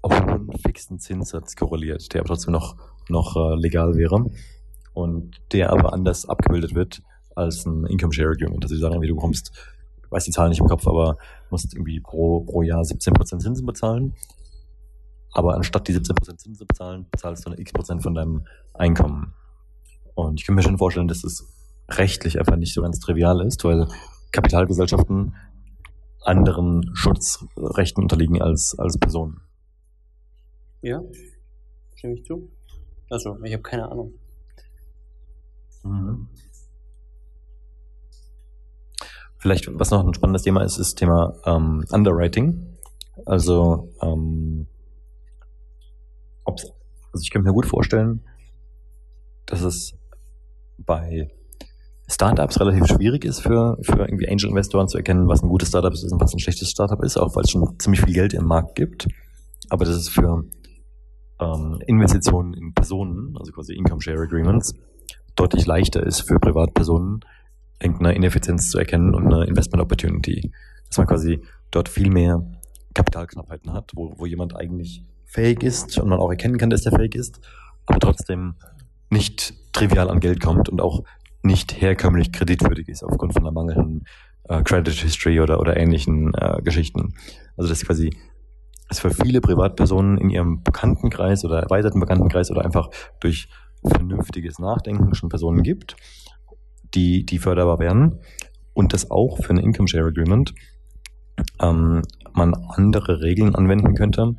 hohen 0.05 0.51
fixen 0.65 0.99
Zinssatz 0.99 1.57
korreliert, 1.57 2.13
der 2.13 2.21
aber 2.21 2.29
trotzdem 2.29 2.53
noch, 2.53 2.77
noch 3.09 3.37
äh, 3.37 3.57
legal 3.57 3.97
wäre 3.97 4.31
und 4.95 5.41
der 5.53 5.71
aber 5.73 5.93
anders 5.93 6.29
abgebildet 6.29 6.75
wird 6.75 7.03
als 7.35 7.67
ein 7.67 7.87
Income 7.87 8.13
Share 8.13 8.31
Agreement. 8.31 8.65
Also 8.65 8.75
sie 8.75 8.81
sagen, 8.81 9.01
wie 9.01 9.09
du 9.09 9.15
bekommst, 9.15 9.53
weiß 10.11 10.25
die 10.25 10.31
Zahlen 10.31 10.51
nicht 10.51 10.61
im 10.61 10.67
Kopf, 10.67 10.87
aber 10.87 11.17
musst 11.51 11.73
irgendwie 11.75 12.01
pro, 12.01 12.41
pro 12.41 12.63
Jahr 12.63 12.83
17% 12.83 13.39
Zinsen 13.39 13.67
bezahlen. 13.67 14.15
Aber 15.33 15.55
anstatt 15.55 15.87
die 15.89 15.95
17% 15.95 16.37
Zinsen 16.37 16.67
bezahlen, 16.67 17.07
bezahlst 17.11 17.47
du 17.47 17.51
eine 17.51 17.61
X 17.61 17.73
Prozent 17.73 18.03
von 18.03 18.15
deinem 18.15 18.47
Einkommen. 18.75 19.35
Und 20.15 20.41
ich 20.41 20.47
kann 20.47 20.57
mir 20.57 20.63
schon 20.63 20.79
vorstellen, 20.79 21.09
dass 21.09 21.25
es 21.25 21.49
rechtlich 21.89 22.39
einfach 22.39 22.57
nicht 22.57 22.75
so 22.75 22.83
ganz 22.83 22.99
trivial 22.99 23.41
ist, 23.47 23.65
weil 23.65 23.87
Kapitalgesellschaften 24.33 25.35
anderen 26.23 26.91
Schutzrechten 26.95 28.03
unterliegen 28.03 28.43
als, 28.43 28.79
als 28.79 28.99
Personen. 28.99 29.41
Ja, 30.83 31.03
stimme 31.95 32.15
ich 32.15 32.25
zu. 32.25 32.51
Also, 33.09 33.39
ich 33.45 33.53
habe 33.53 33.63
keine 33.63 33.91
Ahnung. 33.91 34.13
Mhm. 35.83 36.29
Vielleicht, 39.41 39.69
was 39.73 39.91
noch 39.91 40.07
ein 40.07 40.13
spannendes 40.13 40.43
Thema 40.43 40.63
ist, 40.63 40.73
ist 40.77 40.89
das 40.89 40.95
Thema 40.97 41.33
ähm, 41.47 41.83
Underwriting. 41.91 42.77
Also, 43.25 43.89
ähm, 44.03 44.67
also 46.45 47.23
ich 47.23 47.31
könnte 47.31 47.49
mir 47.49 47.55
gut 47.55 47.65
vorstellen, 47.65 48.23
dass 49.47 49.63
es 49.63 49.95
bei 50.77 51.31
Startups 52.07 52.61
relativ 52.61 52.87
schwierig 52.87 53.25
ist 53.25 53.41
für, 53.41 53.79
für 53.81 54.01
irgendwie 54.01 54.29
Angel-Investoren 54.29 54.89
zu 54.89 54.99
erkennen, 54.99 55.27
was 55.27 55.43
ein 55.43 55.49
gutes 55.49 55.69
Startup 55.69 55.93
ist 55.93 56.05
und 56.05 56.21
was 56.21 56.35
ein 56.35 56.39
schlechtes 56.39 56.71
Startup 56.71 57.03
ist, 57.03 57.17
auch 57.17 57.35
weil 57.35 57.45
es 57.45 57.51
schon 57.51 57.79
ziemlich 57.79 58.03
viel 58.03 58.13
Geld 58.13 58.35
im 58.35 58.45
Markt 58.45 58.75
gibt. 58.75 59.09
Aber 59.71 59.87
dass 59.87 59.95
es 59.95 60.11
für 60.11 60.45
ähm, 61.41 61.79
Investitionen 61.87 62.53
in 62.53 62.75
Personen, 62.75 63.37
also 63.39 63.53
quasi 63.53 63.73
Income 63.75 64.03
Share 64.03 64.21
Agreements, 64.21 64.75
deutlich 65.35 65.65
leichter 65.65 66.05
ist 66.05 66.21
für 66.21 66.39
Privatpersonen, 66.39 67.21
irgendeine 67.81 68.15
Ineffizienz 68.15 68.71
zu 68.71 68.79
erkennen 68.79 69.15
und 69.15 69.33
eine 69.33 69.47
Investment 69.47 69.83
Opportunity. 69.83 70.53
Dass 70.89 70.99
man 70.99 71.07
quasi 71.07 71.41
dort 71.71 71.89
viel 71.89 72.11
mehr 72.11 72.43
Kapitalknappheiten 72.95 73.73
hat, 73.73 73.93
wo, 73.95 74.15
wo 74.17 74.27
jemand 74.27 74.57
eigentlich 74.57 75.05
fähig 75.25 75.63
ist 75.63 75.99
und 75.99 76.09
man 76.09 76.19
auch 76.19 76.31
erkennen 76.31 76.59
kann, 76.59 76.71
dass 76.71 76.83
der 76.83 76.93
fähig 76.93 77.15
ist, 77.15 77.41
aber 77.87 78.01
trotzdem 78.01 78.55
nicht 79.11 79.55
trivial 79.73 80.11
an 80.11 80.21
Geld 80.21 80.41
kommt 80.41 80.69
und 80.69 80.81
auch 80.81 81.05
nicht 81.43 81.81
herkömmlich 81.81 82.33
kreditwürdig 82.33 82.89
ist 82.89 83.03
aufgrund 83.03 83.33
von 83.33 83.43
einer 83.43 83.53
mangelnden 83.53 84.05
äh, 84.45 84.63
Credit 84.63 84.93
History 84.95 85.41
oder, 85.41 85.61
oder 85.61 85.77
ähnlichen 85.77 86.35
äh, 86.35 86.61
Geschichten. 86.63 87.15
Also 87.57 87.69
das 87.71 87.85
quasi 87.85 88.11
es 88.89 89.01
für 89.01 89.11
viele 89.11 89.41
Privatpersonen 89.41 90.19
in 90.19 90.31
ihrem 90.31 90.63
Bekanntenkreis 90.63 91.45
oder 91.45 91.61
erweiterten 91.61 92.01
Bekanntenkreis 92.01 92.51
oder 92.51 92.65
einfach 92.65 92.91
durch 93.21 93.49
vernünftiges 93.85 94.59
Nachdenken 94.59 95.15
schon 95.15 95.29
Personen 95.29 95.63
gibt, 95.63 95.97
die, 96.95 97.25
die 97.25 97.39
förderbar 97.39 97.79
werden 97.79 98.21
und 98.75 98.93
das 98.93 99.11
auch 99.11 99.39
für 99.39 99.51
ein 99.51 99.59
Income 99.59 99.89
Share 99.89 100.07
Agreement 100.07 100.55
ähm, 101.61 102.03
man 102.33 102.55
andere 102.69 103.21
Regeln 103.21 103.55
anwenden 103.55 103.95
könnte 103.95 104.37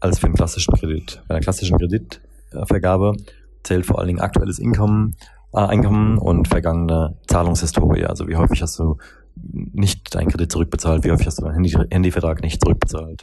als 0.00 0.18
für 0.18 0.26
einen 0.26 0.34
klassischen 0.34 0.74
Kredit. 0.74 1.22
Bei 1.28 1.34
einer 1.34 1.42
klassischen 1.42 1.78
Kreditvergabe 1.78 3.14
zählt 3.62 3.86
vor 3.86 3.98
allen 3.98 4.08
Dingen 4.08 4.20
aktuelles 4.20 4.60
Einkommen, 4.60 5.16
äh, 5.52 5.58
Einkommen 5.58 6.18
und 6.18 6.48
vergangene 6.48 7.18
Zahlungshistorie. 7.26 8.04
Also 8.04 8.28
wie 8.28 8.36
häufig 8.36 8.62
hast 8.62 8.78
du 8.78 8.96
nicht 9.36 10.14
deinen 10.14 10.28
Kredit 10.28 10.50
zurückbezahlt, 10.50 11.04
wie 11.04 11.10
häufig 11.10 11.26
hast 11.26 11.38
du 11.38 11.44
deinen 11.44 11.54
Handy 11.54 11.70
Handyvertrag 11.90 12.42
nicht 12.42 12.60
zurückbezahlt, 12.62 13.22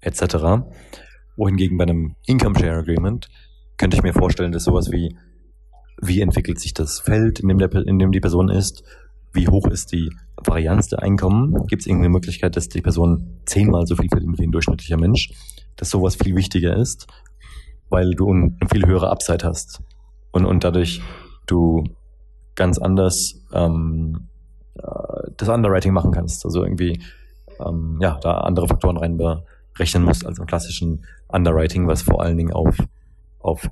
etc. 0.00 0.64
Wohingegen 1.36 1.78
bei 1.78 1.84
einem 1.84 2.16
Income 2.26 2.58
Share 2.58 2.78
Agreement 2.78 3.28
könnte 3.76 3.96
ich 3.96 4.02
mir 4.02 4.12
vorstellen, 4.12 4.52
dass 4.52 4.64
sowas 4.64 4.90
wie, 4.92 5.16
wie 6.02 6.20
entwickelt 6.20 6.60
sich 6.60 6.74
das 6.74 7.00
Feld, 7.00 7.40
in 7.40 7.48
dem, 7.48 7.58
der, 7.58 7.72
in 7.72 7.98
dem 7.98 8.12
die 8.12 8.20
Person 8.20 8.50
ist, 8.50 8.82
wie 9.32 9.48
hoch 9.48 9.66
ist 9.68 9.92
die 9.92 10.10
Varianz 10.36 10.88
der 10.88 11.00
Einkommen, 11.00 11.66
gibt 11.68 11.82
es 11.82 11.86
irgendeine 11.86 12.12
Möglichkeit, 12.12 12.56
dass 12.56 12.68
die 12.68 12.82
Person 12.82 13.40
zehnmal 13.46 13.86
so 13.86 13.96
viel 13.96 14.08
verdient 14.08 14.38
wie 14.38 14.44
ein 14.44 14.52
durchschnittlicher 14.52 14.98
Mensch, 14.98 15.32
dass 15.76 15.90
sowas 15.90 16.16
viel 16.16 16.34
wichtiger 16.34 16.76
ist, 16.76 17.06
weil 17.88 18.10
du 18.10 18.30
eine 18.30 18.56
viel 18.70 18.84
höhere 18.84 19.10
Upside 19.10 19.46
hast. 19.46 19.80
Und, 20.32 20.44
und 20.44 20.64
dadurch 20.64 21.00
du 21.46 21.84
ganz 22.56 22.78
anders 22.78 23.40
ähm, 23.52 24.28
äh, 24.74 25.30
das 25.36 25.48
Underwriting 25.48 25.92
machen 25.92 26.10
kannst. 26.10 26.44
Also 26.44 26.64
irgendwie 26.64 27.00
ähm, 27.64 27.98
ja, 28.00 28.18
da 28.20 28.38
andere 28.38 28.66
Faktoren 28.66 28.96
reinberechnen 28.96 30.04
musst 30.04 30.26
als 30.26 30.38
im 30.38 30.46
klassischen 30.46 31.04
Underwriting, 31.28 31.86
was 31.86 32.02
vor 32.02 32.22
allen 32.22 32.36
Dingen 32.36 32.52
auf, 32.52 32.76
auf 33.38 33.70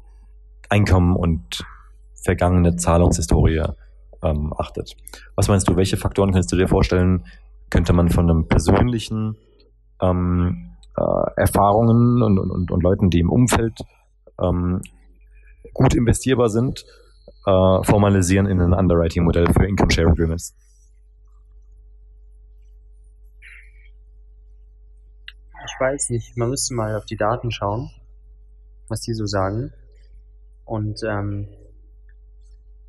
Einkommen 0.69 1.17
und 1.17 1.65
vergangene 2.23 2.77
Zahlungshistorie 2.77 3.63
ähm, 4.23 4.53
achtet. 4.57 4.97
Was 5.37 5.49
meinst 5.49 5.69
du, 5.69 5.77
welche 5.77 5.97
Faktoren 5.97 6.33
kannst 6.33 6.53
du 6.53 6.57
dir 6.57 6.69
vorstellen, 6.69 7.25
könnte 7.71 7.93
man 7.93 8.09
von 8.09 8.29
einem 8.29 8.49
persönlichen 8.49 9.37
ähm, 10.01 10.77
äh, 10.97 11.41
Erfahrungen 11.41 12.23
und, 12.23 12.39
und, 12.39 12.71
und 12.71 12.83
Leuten, 12.83 13.11
die 13.11 13.21
im 13.21 13.31
Umfeld 13.31 13.79
ähm, 14.41 14.83
gut 15.73 15.95
investierbar 15.95 16.49
sind, 16.49 16.85
äh, 17.47 17.83
formalisieren 17.85 18.47
in 18.47 18.61
ein 18.61 18.73
Underwriting-Modell 18.73 19.53
für 19.53 19.67
Income 19.67 19.91
Share 19.91 20.09
Agreements? 20.09 20.55
Ich 25.65 25.81
weiß 25.81 26.11
nicht, 26.11 26.37
man 26.37 26.51
müsste 26.51 26.75
mal 26.75 26.97
auf 26.97 27.07
die 27.07 27.17
Daten 27.17 27.51
schauen, 27.51 27.91
was 28.89 29.01
die 29.01 29.15
so 29.15 29.25
sagen. 29.25 29.73
Und 30.65 31.01
ähm, 31.09 31.49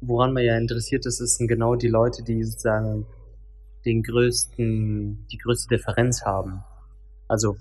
woran 0.01 0.33
man 0.33 0.43
ja 0.43 0.57
interessiert 0.57 1.05
ist, 1.05 1.17
sind 1.17 1.47
genau 1.47 1.75
die 1.75 1.87
Leute, 1.87 2.23
die 2.23 2.43
sozusagen 2.43 3.05
den 3.85 4.03
größten, 4.03 5.27
die 5.31 5.37
größte 5.37 5.75
Differenz 5.75 6.23
haben. 6.23 6.63
Also 7.27 7.57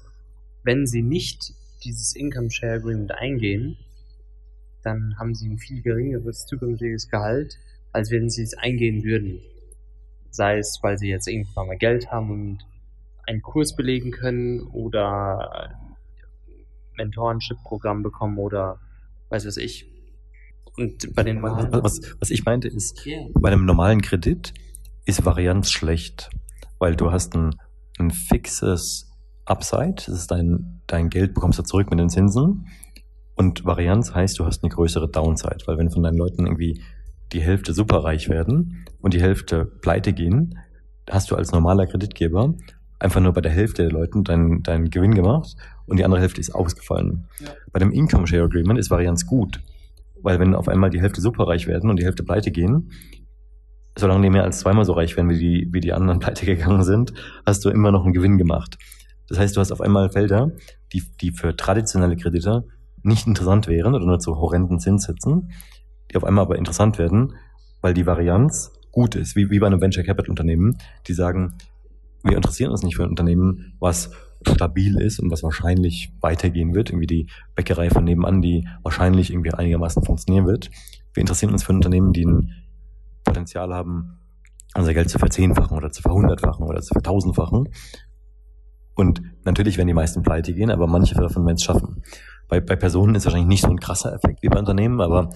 wenn 0.64 0.86
sie 0.86 1.02
nicht 1.02 1.54
dieses 1.84 2.14
Income 2.16 2.50
Share 2.50 2.74
Agreement 2.74 3.12
eingehen, 3.12 3.76
dann 4.82 5.18
haben 5.18 5.34
sie 5.34 5.48
ein 5.48 5.58
viel 5.58 5.82
geringeres 5.82 6.46
zukünftiges 6.46 7.08
Gehalt, 7.08 7.58
als 7.92 8.10
wenn 8.10 8.30
sie 8.30 8.42
es 8.42 8.54
eingehen 8.54 9.04
würden. 9.04 9.40
Sei 10.30 10.58
es, 10.58 10.78
weil 10.82 10.96
sie 10.96 11.08
jetzt 11.08 11.28
irgendwann 11.28 11.66
mal 11.66 11.76
Geld 11.76 12.10
haben 12.10 12.30
und 12.30 12.58
einen 13.26 13.42
Kurs 13.42 13.74
belegen 13.76 14.10
können 14.10 14.60
oder 14.68 15.78
Mentorenship-Programm 16.96 18.02
bekommen 18.02 18.38
oder 18.38 18.80
weiß 19.28 19.46
was 19.46 19.56
ich. 19.56 19.89
Und 20.76 21.14
bei 21.14 21.22
den 21.22 21.42
was, 21.42 22.00
was 22.18 22.30
ich 22.30 22.44
meinte 22.44 22.68
ist, 22.68 23.06
yeah. 23.06 23.26
bei 23.34 23.50
einem 23.50 23.64
normalen 23.64 24.02
Kredit 24.02 24.54
ist 25.04 25.24
Varianz 25.24 25.70
schlecht, 25.70 26.30
weil 26.78 26.96
du 26.96 27.10
hast 27.10 27.34
ein, 27.34 27.54
ein 27.98 28.10
fixes 28.10 29.10
Upside, 29.44 29.94
das 29.96 30.08
ist 30.08 30.30
dein, 30.30 30.80
dein 30.86 31.10
Geld 31.10 31.34
bekommst 31.34 31.58
du 31.58 31.62
zurück 31.62 31.90
mit 31.90 31.98
den 31.98 32.08
Zinsen 32.08 32.66
und 33.34 33.64
Varianz 33.64 34.14
heißt, 34.14 34.38
du 34.38 34.44
hast 34.44 34.62
eine 34.62 34.70
größere 34.70 35.08
Downside, 35.08 35.58
weil 35.66 35.78
wenn 35.78 35.90
von 35.90 36.02
deinen 36.02 36.18
Leuten 36.18 36.46
irgendwie 36.46 36.82
die 37.32 37.40
Hälfte 37.40 37.72
superreich 37.72 38.28
werden 38.28 38.84
und 39.00 39.14
die 39.14 39.20
Hälfte 39.20 39.64
pleite 39.64 40.12
gehen, 40.12 40.58
hast 41.08 41.30
du 41.30 41.36
als 41.36 41.52
normaler 41.52 41.86
Kreditgeber 41.86 42.54
einfach 42.98 43.20
nur 43.20 43.32
bei 43.32 43.40
der 43.40 43.50
Hälfte 43.50 43.82
der 43.82 43.92
Leuten 43.92 44.24
deinen, 44.24 44.62
deinen 44.62 44.90
Gewinn 44.90 45.14
gemacht 45.14 45.56
und 45.86 45.98
die 45.98 46.04
andere 46.04 46.20
Hälfte 46.20 46.40
ist 46.40 46.54
ausgefallen. 46.54 47.26
Ja. 47.40 47.48
Bei 47.72 47.78
dem 47.78 47.90
Income 47.92 48.26
Share 48.26 48.44
Agreement 48.44 48.78
ist 48.78 48.90
Varianz 48.90 49.26
gut, 49.26 49.60
weil 50.22 50.38
wenn 50.38 50.54
auf 50.54 50.68
einmal 50.68 50.90
die 50.90 51.00
Hälfte 51.00 51.20
superreich 51.20 51.66
werden 51.66 51.90
und 51.90 51.98
die 51.98 52.04
Hälfte 52.04 52.22
pleite 52.22 52.50
gehen, 52.50 52.90
solange 53.96 54.22
die 54.22 54.30
mehr 54.30 54.44
als 54.44 54.60
zweimal 54.60 54.84
so 54.84 54.92
reich 54.92 55.16
werden, 55.16 55.30
wie 55.30 55.38
die, 55.38 55.68
wie 55.72 55.80
die 55.80 55.92
anderen 55.92 56.18
pleite 56.20 56.46
gegangen 56.46 56.84
sind, 56.84 57.12
hast 57.46 57.64
du 57.64 57.70
immer 57.70 57.92
noch 57.92 58.04
einen 58.04 58.14
Gewinn 58.14 58.38
gemacht. 58.38 58.78
Das 59.28 59.38
heißt, 59.38 59.56
du 59.56 59.60
hast 59.60 59.72
auf 59.72 59.80
einmal 59.80 60.10
Felder, 60.10 60.52
die, 60.92 61.02
die 61.20 61.30
für 61.30 61.56
traditionelle 61.56 62.16
Kredite 62.16 62.64
nicht 63.02 63.26
interessant 63.26 63.68
wären 63.68 63.94
oder 63.94 64.04
nur 64.04 64.18
zu 64.18 64.36
horrenden 64.36 64.78
Zinssätzen, 64.78 65.52
die 66.10 66.16
auf 66.16 66.24
einmal 66.24 66.44
aber 66.44 66.58
interessant 66.58 66.98
werden, 66.98 67.34
weil 67.80 67.94
die 67.94 68.06
Varianz 68.06 68.72
gut 68.90 69.14
ist, 69.14 69.36
wie, 69.36 69.50
wie 69.50 69.60
bei 69.60 69.66
einem 69.66 69.80
Venture 69.80 70.02
Capital 70.02 70.30
Unternehmen, 70.30 70.78
die 71.06 71.12
sagen, 71.12 71.54
wir 72.24 72.36
interessieren 72.36 72.70
uns 72.70 72.82
nicht 72.82 72.96
für 72.96 73.04
ein 73.04 73.10
Unternehmen, 73.10 73.76
was 73.78 74.10
stabil 74.46 75.00
ist 75.00 75.20
und 75.20 75.30
was 75.30 75.42
wahrscheinlich 75.42 76.12
weitergehen 76.20 76.74
wird, 76.74 76.90
irgendwie 76.90 77.06
die 77.06 77.26
Bäckerei 77.54 77.90
von 77.90 78.04
nebenan, 78.04 78.42
die 78.42 78.66
wahrscheinlich 78.82 79.30
irgendwie 79.30 79.52
einigermaßen 79.52 80.04
funktionieren 80.04 80.46
wird. 80.46 80.70
Wir 81.12 81.20
interessieren 81.20 81.52
uns 81.52 81.64
für 81.64 81.72
Unternehmen, 81.72 82.12
die 82.12 82.24
ein 82.24 82.50
Potenzial 83.24 83.74
haben, 83.74 84.18
unser 84.74 84.94
Geld 84.94 85.10
zu 85.10 85.18
verzehnfachen 85.18 85.76
oder 85.76 85.90
zu 85.90 86.02
verhundertfachen 86.02 86.66
oder 86.66 86.80
zu 86.80 86.94
vertausendfachen. 86.94 87.68
Und 88.94 89.22
natürlich 89.44 89.76
werden 89.76 89.88
die 89.88 89.94
meisten 89.94 90.22
pleite 90.22 90.52
gehen, 90.54 90.70
aber 90.70 90.86
manche 90.86 91.14
davon 91.14 91.44
werden 91.44 91.56
es 91.56 91.64
schaffen. 91.64 92.02
Bei, 92.48 92.60
bei 92.60 92.76
Personen 92.76 93.14
ist 93.14 93.24
wahrscheinlich 93.24 93.48
nicht 93.48 93.62
so 93.62 93.70
ein 93.70 93.78
krasser 93.78 94.12
Effekt 94.14 94.42
wie 94.42 94.48
bei 94.48 94.58
Unternehmen, 94.58 95.00
aber 95.00 95.30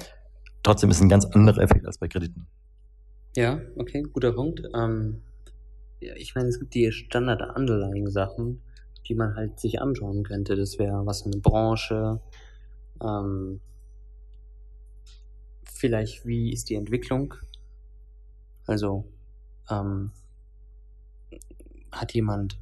trotzdem 0.63 0.91
ist 0.91 0.97
es 0.97 1.03
ein 1.03 1.09
ganz 1.09 1.25
anderer 1.25 1.63
Effekt 1.63 1.87
als 1.87 1.99
bei 1.99 2.09
Krediten. 2.09 2.47
Ja, 3.37 3.61
okay, 3.77 4.03
guter 4.13 4.33
Punkt. 4.33 4.63
Ähm, 4.77 5.23
ja, 6.01 6.15
ich 6.17 6.35
meine, 6.35 6.49
es 6.49 6.59
gibt 6.59 6.75
die 6.75 6.93
Standard-Underlying-Sachen, 6.93 8.61
die 9.09 9.15
man 9.15 9.37
halt 9.37 9.61
sich 9.61 9.81
anschauen 9.81 10.25
könnte. 10.25 10.57
Das 10.57 10.79
wäre 10.79 11.07
was 11.07 11.25
eine 11.25 11.37
Branche, 11.37 12.21
ähm, 13.03 13.61
vielleicht 15.65 16.25
wie 16.25 16.53
ist 16.53 16.71
die 16.71 16.77
Entwicklung? 16.77 17.35
Also, 18.67 19.05
ähm, 19.71 20.13
hat 21.93 22.15
jemand 22.15 22.59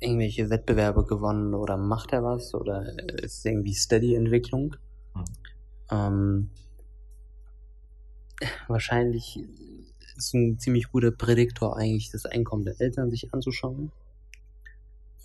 irgendwelche 0.00 0.50
Wettbewerbe 0.50 1.04
gewonnen 1.04 1.54
oder 1.54 1.76
macht 1.76 2.12
er 2.12 2.22
was 2.22 2.54
oder 2.54 2.82
ist 3.22 3.38
es 3.38 3.44
irgendwie 3.44 3.74
Steady-Entwicklung? 3.74 4.76
Mhm. 5.14 5.24
Ähm, 5.90 6.50
wahrscheinlich 8.68 9.40
ist 10.16 10.34
ein 10.34 10.58
ziemlich 10.58 10.90
guter 10.90 11.12
Prädiktor 11.12 11.76
eigentlich 11.76 12.10
das 12.10 12.26
Einkommen 12.26 12.64
der 12.64 12.80
Eltern 12.80 13.10
sich 13.10 13.32
anzuschauen. 13.32 13.92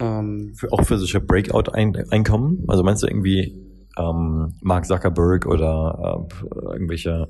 Ähm, 0.02 0.54
für, 0.56 0.72
auch 0.72 0.84
für 0.84 0.98
solche 0.98 1.22
Breakout-Einkommen? 1.22 2.66
Also 2.68 2.82
meinst 2.84 3.04
du 3.04 3.08
irgendwie 3.08 3.56
ähm, 4.00 4.56
Mark 4.62 4.88
Zuckerberg 4.88 5.46
oder 5.46 6.28
äh, 6.28 6.74
irgendwelche 6.74 7.30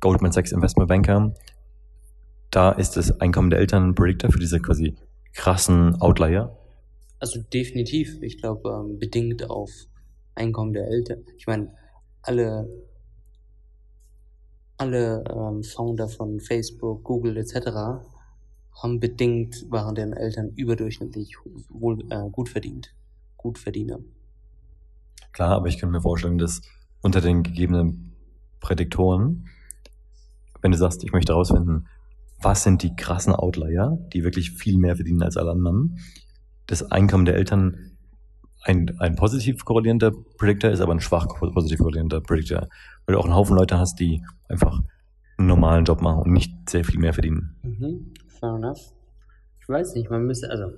Goldman 0.00 0.32
Sachs 0.32 0.50
Investment 0.50 0.88
Banker? 0.88 1.32
Da 2.50 2.72
ist 2.72 2.96
das 2.96 3.20
Einkommen 3.20 3.50
der 3.50 3.60
Eltern 3.60 3.90
ein 3.90 3.94
Predictor 3.94 4.32
für 4.32 4.40
diese 4.40 4.58
quasi 4.58 4.96
krassen 5.32 5.94
Outlier? 6.00 6.56
Also 7.20 7.40
definitiv. 7.40 8.20
Ich 8.20 8.38
glaube, 8.40 8.68
ähm, 8.68 8.98
bedingt 8.98 9.48
auf 9.48 9.70
Einkommen 10.34 10.72
der 10.72 10.88
Eltern. 10.88 11.24
Ich 11.36 11.46
meine, 11.46 11.72
alle, 12.22 12.68
alle 14.76 15.22
ähm, 15.30 15.62
Founder 15.62 16.08
von 16.08 16.40
Facebook, 16.40 17.04
Google 17.04 17.36
etc. 17.36 18.02
haben 18.82 19.00
bedingt, 19.00 19.64
waren 19.70 19.94
deren 19.94 20.12
Eltern 20.12 20.50
überdurchschnittlich 20.54 21.36
wohl 21.68 22.04
äh, 22.10 22.28
gut 22.30 22.48
verdient. 22.48 22.94
Gut 23.36 23.58
Verdiener. 23.58 23.98
Klar, 25.32 25.50
aber 25.50 25.68
ich 25.68 25.78
könnte 25.78 25.92
mir 25.92 26.00
vorstellen, 26.00 26.38
dass 26.38 26.62
unter 27.02 27.20
den 27.20 27.42
gegebenen 27.42 28.12
Prädiktoren, 28.60 29.48
wenn 30.60 30.72
du 30.72 30.78
sagst, 30.78 31.04
ich 31.04 31.12
möchte 31.12 31.32
herausfinden, 31.32 31.86
was 32.40 32.62
sind 32.62 32.82
die 32.82 32.94
krassen 32.94 33.34
Outlier, 33.34 33.98
die 34.12 34.24
wirklich 34.24 34.52
viel 34.52 34.78
mehr 34.78 34.96
verdienen 34.96 35.22
als 35.22 35.36
alle 35.36 35.52
anderen, 35.52 35.98
das 36.66 36.90
Einkommen 36.90 37.24
der 37.24 37.36
Eltern 37.36 37.96
ein, 38.62 38.98
ein 38.98 39.16
positiv 39.16 39.64
korrelierender 39.64 40.12
Predictor 40.36 40.70
ist, 40.70 40.80
aber 40.80 40.92
ein 40.92 41.00
schwach 41.00 41.26
positiv 41.26 41.78
korrelierender 41.78 42.20
Predictor. 42.20 42.68
Weil 43.06 43.14
du 43.14 43.18
auch 43.18 43.24
einen 43.24 43.34
Haufen 43.34 43.56
Leute 43.56 43.78
hast, 43.78 43.98
die 44.00 44.22
einfach 44.48 44.80
einen 45.38 45.48
normalen 45.48 45.84
Job 45.84 46.02
machen 46.02 46.22
und 46.22 46.32
nicht 46.32 46.68
sehr 46.68 46.84
viel 46.84 46.98
mehr 46.98 47.14
verdienen. 47.14 47.56
Mhm. 47.62 48.12
Fair 48.38 48.54
enough. 48.54 48.92
Ich 49.60 49.68
weiß 49.68 49.94
nicht, 49.94 50.10
man 50.10 50.24
müsste, 50.24 50.50
also. 50.50 50.72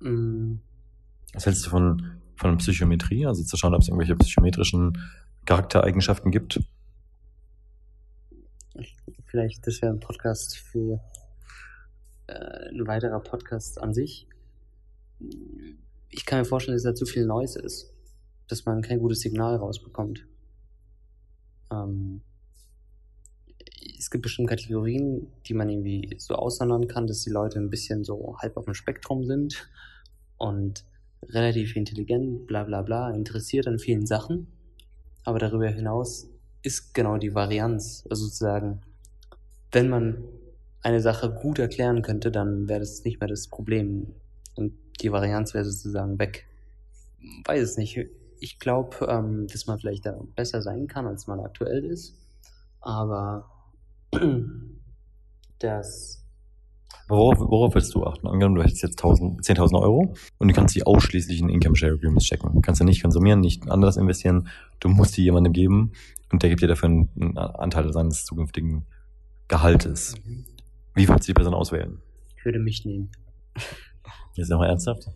Mh, 0.00 0.58
Was 1.34 1.46
hältst 1.46 1.66
du 1.66 1.70
von, 1.70 2.20
von 2.36 2.58
Psychometrie? 2.58 3.26
Also 3.26 3.42
zu 3.42 3.56
schauen, 3.56 3.74
ob 3.74 3.82
es 3.82 3.88
irgendwelche 3.88 4.16
psychometrischen 4.16 4.98
Charaktereigenschaften 5.44 6.30
gibt? 6.30 6.60
vielleicht, 9.28 9.66
das 9.66 9.80
wäre 9.82 9.92
ein 9.92 10.00
Podcast 10.00 10.56
für 10.58 11.00
äh, 12.26 12.68
ein 12.70 12.86
weiterer 12.86 13.20
Podcast 13.20 13.80
an 13.80 13.94
sich. 13.94 14.26
Ich 16.08 16.26
kann 16.26 16.40
mir 16.40 16.44
vorstellen, 16.44 16.76
dass 16.76 16.84
da 16.84 16.94
zu 16.94 17.06
viel 17.06 17.26
Noise 17.26 17.60
ist, 17.60 17.92
dass 18.48 18.64
man 18.64 18.82
kein 18.82 18.98
gutes 18.98 19.20
Signal 19.20 19.56
rausbekommt. 19.56 20.26
Ähm, 21.70 22.22
es 23.98 24.10
gibt 24.10 24.22
bestimmte 24.22 24.50
Kategorien, 24.50 25.26
die 25.46 25.54
man 25.54 25.68
irgendwie 25.68 26.14
so 26.18 26.34
aussondern 26.34 26.86
kann, 26.86 27.06
dass 27.06 27.22
die 27.22 27.30
Leute 27.30 27.58
ein 27.58 27.70
bisschen 27.70 28.04
so 28.04 28.36
halb 28.38 28.56
auf 28.56 28.64
dem 28.64 28.74
Spektrum 28.74 29.24
sind 29.24 29.68
und 30.36 30.84
relativ 31.22 31.74
intelligent, 31.76 32.46
bla 32.46 32.64
bla 32.64 32.82
bla, 32.82 33.10
interessiert 33.10 33.66
an 33.66 33.78
vielen 33.78 34.06
Sachen. 34.06 34.46
Aber 35.24 35.38
darüber 35.38 35.68
hinaus 35.68 36.30
ist 36.62 36.94
genau 36.94 37.18
die 37.18 37.34
Varianz, 37.34 38.06
also 38.08 38.24
sozusagen, 38.24 38.80
wenn 39.72 39.88
man 39.88 40.24
eine 40.82 41.00
Sache 41.00 41.30
gut 41.30 41.58
erklären 41.58 42.02
könnte, 42.02 42.30
dann 42.30 42.68
wäre 42.68 42.80
das 42.80 43.04
nicht 43.04 43.20
mehr 43.20 43.28
das 43.28 43.48
Problem 43.48 44.14
und 44.54 44.72
die 45.02 45.12
Varianz 45.12 45.54
wäre 45.54 45.64
sozusagen 45.64 46.18
weg. 46.18 46.46
Weiß 47.44 47.62
es 47.62 47.76
nicht. 47.76 47.98
Ich 48.40 48.58
glaube, 48.60 49.06
ähm, 49.08 49.48
dass 49.48 49.66
man 49.66 49.78
vielleicht 49.78 50.06
da 50.06 50.18
besser 50.36 50.62
sein 50.62 50.86
kann, 50.86 51.06
als 51.06 51.26
man 51.26 51.40
aktuell 51.40 51.84
ist. 51.84 52.14
Aber 52.80 53.50
das 55.58 56.18
Worauf, 57.08 57.38
worauf 57.38 57.74
willst 57.74 57.94
du 57.94 58.04
achten? 58.04 58.26
Angenommen, 58.26 58.56
du 58.56 58.62
hättest 58.62 58.82
jetzt 58.82 58.98
1000 58.98 59.40
10.000 59.42 59.80
Euro 59.80 60.14
und 60.36 60.48
du 60.48 60.54
kannst 60.54 60.74
die 60.74 60.84
ausschließlich 60.84 61.40
in 61.40 61.48
Income 61.48 61.74
Share 61.74 61.94
Agreements 61.94 62.26
checken. 62.26 62.52
Du 62.52 62.60
kannst 62.60 62.80
ja 62.80 62.84
nicht 62.84 63.02
konsumieren, 63.02 63.40
nicht 63.40 63.70
anders 63.70 63.96
investieren. 63.96 64.48
Du 64.78 64.90
musst 64.90 65.16
die 65.16 65.22
jemandem 65.22 65.54
geben 65.54 65.92
und 66.30 66.42
der 66.42 66.50
gibt 66.50 66.60
dir 66.60 66.68
dafür 66.68 66.90
einen 66.90 67.38
Anteil 67.38 67.90
seines 67.94 68.26
zukünftigen 68.26 68.84
Gehaltes. 69.48 70.16
Wie 70.94 71.08
würdest 71.08 71.28
du 71.28 71.30
die 71.32 71.34
Person 71.34 71.54
auswählen? 71.54 71.98
ich 72.38 72.44
würde 72.44 72.58
mich 72.58 72.84
nehmen. 72.84 73.10
Jetzt 74.34 74.48
nochmal 74.48 74.68
ernsthaft? 74.68 75.08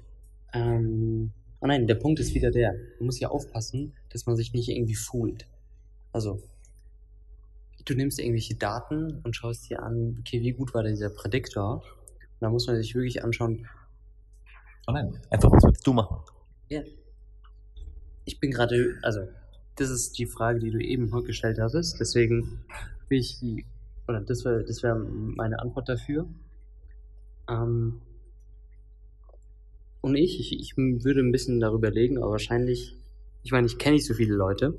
Ähm, 0.53 1.33
oh 1.61 1.67
nein, 1.67 1.87
der 1.87 1.95
Punkt 1.95 2.19
ist 2.21 2.35
wieder 2.35 2.51
der. 2.51 2.73
Man 2.99 3.07
muss 3.07 3.21
ja 3.21 3.29
aufpassen, 3.29 3.95
dass 4.11 4.27
man 4.27 4.37
sich 4.37 4.53
nicht 4.53 4.69
irgendwie 4.69 4.97
fühlt. 4.97 5.47
Also, 6.13 6.43
du 7.85 7.95
nimmst 7.95 8.19
irgendwelche 8.19 8.55
Daten 8.55 9.21
und 9.23 9.35
schaust 9.37 9.69
dir 9.69 9.83
an, 9.83 10.17
okay, 10.21 10.41
wie 10.41 10.53
gut 10.53 10.75
war 10.75 10.83
dieser 10.83 11.11
Prädiktor? 11.11 11.77
Und 11.77 12.41
da 12.41 12.51
muss 12.51 12.67
man 12.67 12.77
sich 12.77 12.95
wirklich 12.95 13.25
anschauen, 13.25 13.67
Oh 14.89 14.93
nein. 14.93 15.17
Einfach, 15.31 15.51
was 15.51 15.63
würdest 15.63 15.87
du 15.87 15.93
machen? 15.93 16.17
ja, 16.69 16.83
ich 18.25 18.41
bin 18.41 18.51
gerade, 18.51 18.99
also, 19.03 19.29
das 19.77 19.91
ist 19.91 20.19
die 20.19 20.27
Frage, 20.27 20.61
die 20.61 20.71
du 20.71 20.79
eben 20.79 21.11
gestellt 21.25 21.59
hattest, 21.61 22.01
deswegen 22.01 22.65
will 23.09 23.19
ich 23.19 23.39
die, 23.41 23.65
oder 24.09 24.21
das 24.21 24.45
wäre 24.45 24.65
das 24.65 24.83
wär 24.83 24.95
meine 24.95 25.61
Antwort 25.61 25.89
dafür. 25.89 26.29
Ähm, 27.49 28.01
und 30.01 30.17
ich, 30.17 30.41
ich, 30.41 30.59
ich 30.59 30.77
würde 30.77 31.21
ein 31.21 31.33
bisschen 31.33 31.61
darüber 31.61 31.91
legen, 31.91 32.19
aber 32.19 32.33
wahrscheinlich, 32.33 32.97
ich 33.43 33.53
meine, 33.53 33.67
ich 33.67 33.79
kenne 33.79 33.97
nicht 33.97 34.07
so 34.07 34.15
viele 34.15 34.35
Leute, 34.35 34.75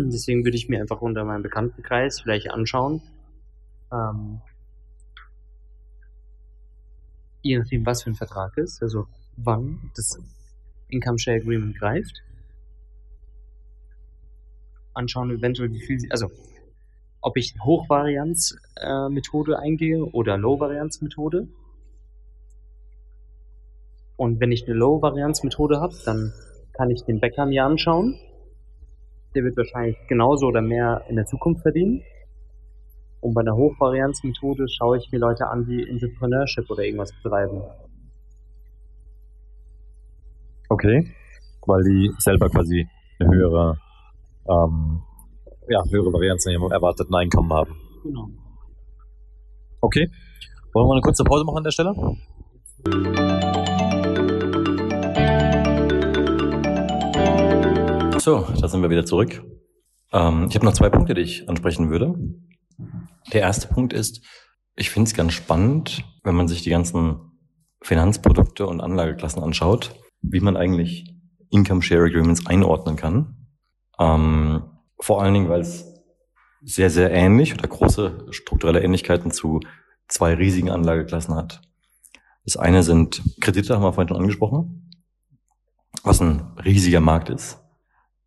deswegen 0.00 0.44
würde 0.44 0.56
ich 0.56 0.68
mir 0.68 0.80
einfach 0.80 1.00
unter 1.00 1.24
meinem 1.24 1.42
Bekanntenkreis 1.42 2.20
vielleicht 2.20 2.50
anschauen, 2.50 3.02
ähm, 3.92 4.40
je 7.42 7.58
nachdem, 7.58 7.84
was 7.84 8.02
für 8.02 8.10
ein 8.10 8.14
Vertrag 8.14 8.56
ist, 8.56 8.82
also 8.82 9.06
wann 9.36 9.90
das 9.96 10.18
Income 10.88 11.18
Share 11.18 11.38
Agreement 11.38 11.76
greift, 11.78 12.22
anschauen 14.94 15.30
eventuell, 15.30 15.70
wie 15.72 15.80
viel, 15.80 15.98
sie- 15.98 16.10
also 16.10 16.30
ob 17.20 17.36
ich 17.36 17.54
Hochvarianz-Methode 17.62 19.58
eingehe 19.58 20.04
oder 20.04 20.36
Low-Varianz-Methode. 20.36 21.46
Und 24.16 24.40
wenn 24.40 24.50
ich 24.52 24.64
eine 24.66 24.74
Low-Varianz-Methode 24.74 25.80
habe, 25.80 25.94
dann 26.04 26.32
kann 26.72 26.90
ich 26.90 27.04
den 27.04 27.20
Bäcker 27.20 27.46
mir 27.46 27.64
anschauen. 27.64 28.18
Der 29.34 29.44
wird 29.44 29.56
wahrscheinlich 29.56 29.96
genauso 30.08 30.46
oder 30.46 30.60
mehr 30.60 31.04
in 31.08 31.16
der 31.16 31.24
Zukunft 31.24 31.62
verdienen. 31.62 32.02
Und 33.20 33.34
bei 33.34 33.40
einer 33.40 33.54
Hochvarianz-Methode 33.54 34.66
schaue 34.68 34.98
ich 34.98 35.10
mir 35.12 35.18
Leute 35.18 35.46
an, 35.46 35.64
die 35.64 35.88
Entrepreneurship 35.88 36.68
oder 36.68 36.82
irgendwas 36.82 37.12
betreiben. 37.22 37.62
Okay. 40.68 41.14
Weil 41.66 41.82
die 41.84 42.10
selber 42.18 42.48
quasi 42.48 42.88
eine 43.20 43.30
höhere, 43.30 43.78
ähm, 44.48 45.02
ja, 45.68 45.82
höhere 45.90 46.12
Varianz 46.12 46.46
in 46.46 46.52
ihrem 46.52 46.72
erwarteten 46.72 47.14
Einkommen 47.14 47.52
haben. 47.52 47.76
Genau. 48.02 48.28
Okay. 49.80 50.10
Wollen 50.72 50.88
wir 50.88 50.92
eine 50.94 51.02
kurze 51.02 51.22
Pause 51.24 51.44
machen 51.44 51.58
an 51.58 51.64
der 51.64 51.70
Stelle? 51.70 51.94
So, 58.22 58.46
da 58.60 58.68
sind 58.68 58.82
wir 58.82 58.90
wieder 58.90 59.04
zurück. 59.04 59.42
Ähm, 60.12 60.46
ich 60.48 60.54
habe 60.54 60.64
noch 60.64 60.74
zwei 60.74 60.88
Punkte, 60.90 61.12
die 61.12 61.22
ich 61.22 61.48
ansprechen 61.48 61.90
würde. 61.90 62.14
Der 63.32 63.40
erste 63.40 63.66
Punkt 63.66 63.92
ist, 63.92 64.24
ich 64.76 64.90
finde 64.90 65.08
es 65.08 65.14
ganz 65.14 65.32
spannend, 65.32 66.04
wenn 66.22 66.36
man 66.36 66.46
sich 66.46 66.62
die 66.62 66.70
ganzen 66.70 67.16
Finanzprodukte 67.80 68.64
und 68.64 68.80
Anlageklassen 68.80 69.42
anschaut, 69.42 69.96
wie 70.20 70.38
man 70.38 70.56
eigentlich 70.56 71.12
Income 71.50 71.82
Share 71.82 72.04
Agreements 72.04 72.46
einordnen 72.46 72.94
kann. 72.94 73.48
Ähm, 73.98 74.70
vor 75.00 75.20
allen 75.20 75.34
Dingen, 75.34 75.48
weil 75.48 75.62
es 75.62 75.84
sehr, 76.62 76.90
sehr 76.90 77.10
ähnlich 77.10 77.54
oder 77.54 77.66
große 77.66 78.26
strukturelle 78.30 78.84
Ähnlichkeiten 78.84 79.32
zu 79.32 79.58
zwei 80.06 80.34
riesigen 80.34 80.70
Anlageklassen 80.70 81.34
hat. 81.34 81.60
Das 82.44 82.56
eine 82.56 82.84
sind 82.84 83.20
Kredite, 83.40 83.74
haben 83.74 83.82
wir 83.82 83.92
vorhin 83.92 84.10
schon 84.10 84.22
angesprochen, 84.22 84.92
was 86.04 86.20
ein 86.20 86.52
riesiger 86.64 87.00
Markt 87.00 87.28
ist. 87.28 87.58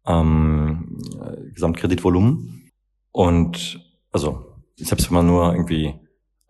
Ähm, 0.07 0.99
äh, 1.21 1.51
Gesamtkreditvolumen. 1.53 2.71
Und 3.11 3.79
also, 4.11 4.55
selbst 4.75 5.09
wenn 5.09 5.15
man 5.15 5.27
nur 5.27 5.51
irgendwie 5.53 5.95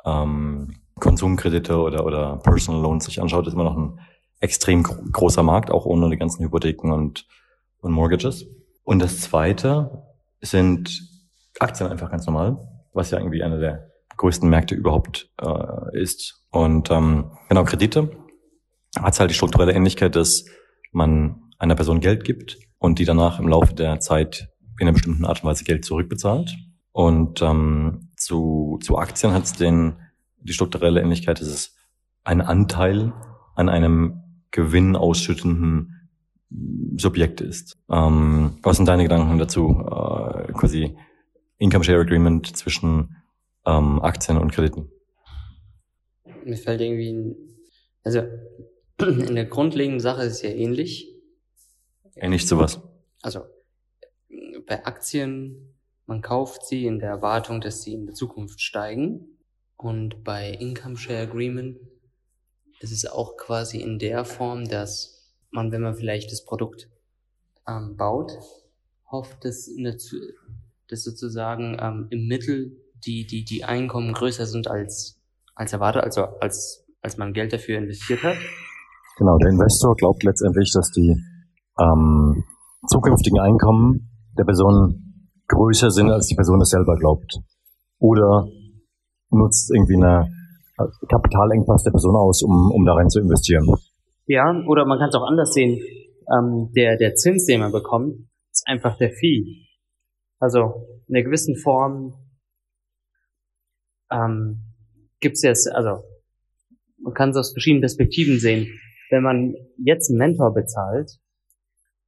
ähm, 0.03 0.75
Konsumkredite 0.99 1.77
oder, 1.77 2.05
oder 2.05 2.37
Personal 2.37 2.81
Loans 2.81 3.05
sich 3.05 3.21
anschaut, 3.21 3.47
ist 3.47 3.53
immer 3.53 3.63
noch 3.63 3.77
ein 3.77 3.99
extrem 4.39 4.83
gro 4.83 4.95
großer 5.11 5.43
Markt, 5.43 5.71
auch 5.71 5.85
ohne 5.85 6.09
die 6.09 6.17
ganzen 6.17 6.43
Hypotheken 6.43 6.91
und, 6.91 7.27
und 7.79 7.91
Mortgages. 7.91 8.45
Und 8.83 8.99
das 8.99 9.21
zweite 9.21 10.03
sind 10.41 11.01
Aktien 11.59 11.89
einfach 11.89 12.11
ganz 12.11 12.25
normal, 12.25 12.57
was 12.93 13.11
ja 13.11 13.19
irgendwie 13.19 13.43
einer 13.43 13.59
der 13.59 13.89
größten 14.17 14.49
Märkte 14.49 14.75
überhaupt 14.75 15.29
äh, 15.41 16.01
ist. 16.01 16.45
Und 16.51 16.91
ähm, 16.91 17.31
genau, 17.49 17.63
Kredite 17.63 18.09
hat 18.99 19.19
halt 19.19 19.29
die 19.29 19.35
strukturelle 19.35 19.73
Ähnlichkeit, 19.73 20.15
dass 20.15 20.45
man 20.91 21.41
einer 21.57 21.75
Person 21.75 21.99
Geld 21.99 22.23
gibt 22.23 22.57
und 22.85 22.99
die 22.99 23.05
danach 23.05 23.39
im 23.39 23.47
Laufe 23.47 23.73
der 23.73 23.99
Zeit 23.99 24.49
in 24.79 24.87
einer 24.87 24.93
bestimmten 24.93 25.25
Art 25.25 25.43
und 25.43 25.49
Weise 25.49 25.63
Geld 25.63 25.83
zurückbezahlt. 25.83 26.55
Und 26.91 27.41
ähm, 27.41 28.11
zu, 28.15 28.79
zu 28.81 28.97
Aktien 28.97 29.33
hat 29.33 29.43
es 29.43 29.53
die 29.53 30.53
strukturelle 30.53 31.01
Ähnlichkeit, 31.01 31.41
dass 31.41 31.47
es 31.47 31.75
ein 32.23 32.41
Anteil 32.41 33.11
an 33.55 33.69
einem 33.69 34.21
Gewinn 34.51 34.95
ausschüttenden 34.95 36.09
Subjekt 36.97 37.41
ist. 37.41 37.77
Ähm, 37.89 38.59
was 38.61 38.77
sind 38.77 38.87
deine 38.87 39.03
Gedanken 39.03 39.37
dazu? 39.39 39.71
Äh, 39.79 40.53
quasi 40.53 40.95
Income 41.57 41.83
Share 41.83 42.01
Agreement 42.01 42.55
zwischen 42.55 43.15
ähm, 43.65 43.99
Aktien 44.01 44.37
und 44.37 44.51
Krediten. 44.51 44.89
Mir 46.45 46.57
fällt 46.57 46.81
irgendwie, 46.81 47.11
ein, 47.11 47.35
also 48.03 48.21
in 49.01 49.35
der 49.35 49.45
grundlegenden 49.45 49.99
Sache 49.99 50.21
ist 50.21 50.33
es 50.33 50.41
ja 50.43 50.51
ähnlich. 50.51 51.14
Ähnlich 52.15 52.47
zu 52.47 52.57
was? 52.57 52.81
Also 53.21 53.41
bei 54.67 54.85
Aktien, 54.85 55.75
man 56.05 56.21
kauft 56.21 56.65
sie 56.65 56.85
in 56.85 56.99
der 56.99 57.09
Erwartung, 57.09 57.61
dass 57.61 57.83
sie 57.83 57.93
in 57.93 58.05
der 58.05 58.15
Zukunft 58.15 58.61
steigen. 58.61 59.37
Und 59.77 60.23
bei 60.23 60.51
Income 60.51 60.97
Share 60.97 61.23
Agreement 61.23 61.77
ist 62.79 62.91
es 62.91 63.05
auch 63.05 63.37
quasi 63.37 63.81
in 63.81 63.99
der 63.99 64.25
Form, 64.25 64.67
dass 64.67 65.33
man, 65.51 65.71
wenn 65.71 65.81
man 65.81 65.95
vielleicht 65.95 66.31
das 66.31 66.45
Produkt 66.45 66.89
ähm, 67.67 67.95
baut, 67.97 68.31
hofft, 69.11 69.43
dass, 69.43 69.69
eine, 69.77 69.97
dass 70.87 71.03
sozusagen 71.03 71.77
ähm, 71.79 72.07
im 72.09 72.27
Mittel 72.27 72.77
die, 73.05 73.25
die, 73.25 73.43
die 73.43 73.63
Einkommen 73.63 74.13
größer 74.13 74.45
sind 74.45 74.67
als, 74.67 75.21
als 75.55 75.73
erwartet, 75.73 76.03
also 76.03 76.23
als, 76.39 76.85
als 77.01 77.17
man 77.17 77.33
Geld 77.33 77.53
dafür 77.53 77.77
investiert 77.77 78.23
hat. 78.23 78.37
Genau, 79.17 79.37
der 79.37 79.51
Investor 79.51 79.95
glaubt 79.95 80.23
letztendlich, 80.23 80.71
dass 80.73 80.91
die 80.91 81.15
ähm, 81.79 82.43
zukünftigen 82.87 83.39
Einkommen 83.39 84.09
der 84.37 84.43
Person 84.43 85.23
größer 85.47 85.91
sind, 85.91 86.09
als 86.09 86.27
die 86.27 86.35
Person 86.35 86.61
es 86.61 86.69
selber 86.69 86.95
glaubt. 86.95 87.39
Oder 87.99 88.47
nutzt 89.29 89.71
irgendwie 89.73 89.95
eine 89.95 90.29
Kapitalengpass 91.09 91.83
der 91.83 91.91
Person 91.91 92.15
aus, 92.15 92.43
um, 92.43 92.71
um 92.71 92.85
da 92.85 92.93
rein 92.93 93.09
zu 93.09 93.19
investieren. 93.19 93.65
Ja, 94.27 94.43
oder 94.67 94.85
man 94.85 94.99
kann 94.99 95.09
es 95.09 95.15
auch 95.15 95.27
anders 95.27 95.53
sehen. 95.53 95.79
Ähm, 96.31 96.71
der, 96.75 96.97
der 96.97 97.15
Zins, 97.15 97.45
den 97.45 97.61
man 97.61 97.71
bekommt, 97.71 98.15
ist 98.51 98.67
einfach 98.67 98.97
der 98.97 99.11
Fee. 99.11 99.65
Also 100.39 100.87
in 101.07 101.15
einer 101.15 101.23
gewissen 101.23 101.55
Form 101.55 102.13
ähm, 104.11 104.63
gibt 105.19 105.35
es 105.35 105.43
jetzt, 105.43 105.71
also 105.73 106.03
man 107.01 107.13
kann 107.13 107.29
es 107.29 107.37
aus 107.37 107.51
verschiedenen 107.51 107.81
Perspektiven 107.81 108.39
sehen. 108.39 108.67
Wenn 109.11 109.23
man 109.23 109.53
jetzt 109.77 110.09
einen 110.09 110.17
Mentor 110.17 110.53
bezahlt, 110.53 111.19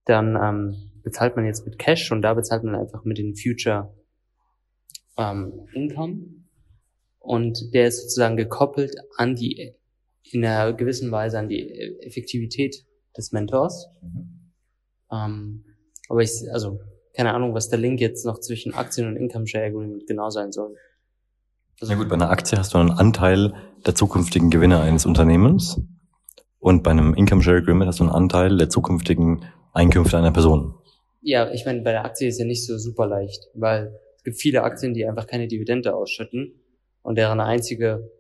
dann 0.08 0.36
ähm, 0.36 0.92
bezahlt 1.04 1.36
man 1.36 1.46
jetzt 1.46 1.66
mit 1.66 1.78
Cash 1.78 2.12
und 2.12 2.22
da 2.22 2.34
bezahlt 2.34 2.64
man 2.64 2.76
einfach 2.76 3.04
mit 3.04 3.18
den 3.18 3.36
Future 3.36 3.94
ähm, 5.18 5.68
Income 5.74 6.26
und 7.20 7.74
der 7.74 7.88
ist 7.88 8.02
sozusagen 8.02 8.38
gekoppelt 8.38 8.96
an 9.18 9.36
die 9.36 9.74
in 10.32 10.46
einer 10.46 10.74
gewissen 10.74 11.12
Weise 11.12 11.40
an 11.40 11.50
die 11.50 11.70
Effektivität 12.02 12.86
des 13.18 13.32
Mentors. 13.32 13.88
Mhm. 14.02 14.54
Ähm, 15.12 15.66
aber 16.10 16.22
ich, 16.22 16.32
also 16.52 16.80
keine 17.16 17.34
Ahnung, 17.34 17.54
was 17.54 17.70
der 17.70 17.80
Link 17.80 18.00
jetzt 18.00 18.26
noch 18.26 18.40
zwischen 18.40 18.74
Aktien 18.74 19.08
und 19.08 19.16
Income 19.16 19.48
Share 19.48 19.66
Agreement 19.66 20.06
genau 20.08 20.30
sein 20.30 20.52
soll. 20.52 20.76
Also, 21.80 21.94
ja 21.94 21.98
gut, 21.98 22.10
bei 22.10 22.16
einer 22.16 22.30
Aktie 22.30 22.58
hast 22.58 22.74
du 22.74 22.78
einen 22.78 22.92
Anteil 22.92 23.54
der 23.86 23.96
zukünftigen 23.96 24.50
Gewinne 24.50 24.80
eines 24.82 25.06
Unternehmens 25.06 25.82
und 26.60 26.84
bei 26.84 26.92
einem 26.92 27.14
Income 27.14 27.42
Share 27.42 27.58
Agreement 27.58 27.88
hast 27.88 28.00
du 28.00 28.04
einen 28.04 28.14
Anteil 28.14 28.58
der 28.58 28.70
zukünftigen 28.70 29.46
Einkünfte 29.78 30.18
einer 30.18 30.32
Person. 30.32 30.74
Ja, 31.22 31.52
ich 31.52 31.66
meine, 31.66 31.82
bei 31.82 31.92
der 31.92 32.04
Aktie 32.04 32.28
ist 32.28 32.40
ja 32.40 32.46
nicht 32.46 32.66
so 32.66 32.78
super 32.78 33.06
leicht, 33.06 33.48
weil 33.54 33.94
es 34.18 34.24
gibt 34.24 34.38
viele 34.38 34.64
Aktien, 34.64 34.94
die 34.94 35.06
einfach 35.06 35.28
keine 35.28 35.48
Dividende 35.48 35.96
ausschütten 35.96 36.54
und 37.04 37.18
deren 37.18 37.40
einzige, 37.40 38.12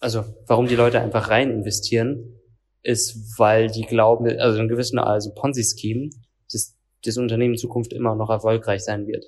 also 0.00 0.24
warum 0.46 0.68
die 0.68 0.76
Leute 0.76 1.00
einfach 1.00 1.28
rein 1.28 1.50
investieren, 1.50 2.40
ist, 2.82 3.38
weil 3.38 3.68
die 3.68 3.82
glauben, 3.82 4.26
also 4.38 4.60
in 4.60 4.68
gewissen 4.68 4.98
also 4.98 5.34
Ponzi-Scheme, 5.34 6.10
dass 6.50 6.76
das 7.04 7.18
Unternehmen 7.18 7.54
in 7.54 7.58
Zukunft 7.58 7.92
immer 7.92 8.14
noch 8.14 8.30
erfolgreich 8.30 8.84
sein 8.84 9.06
wird. 9.06 9.26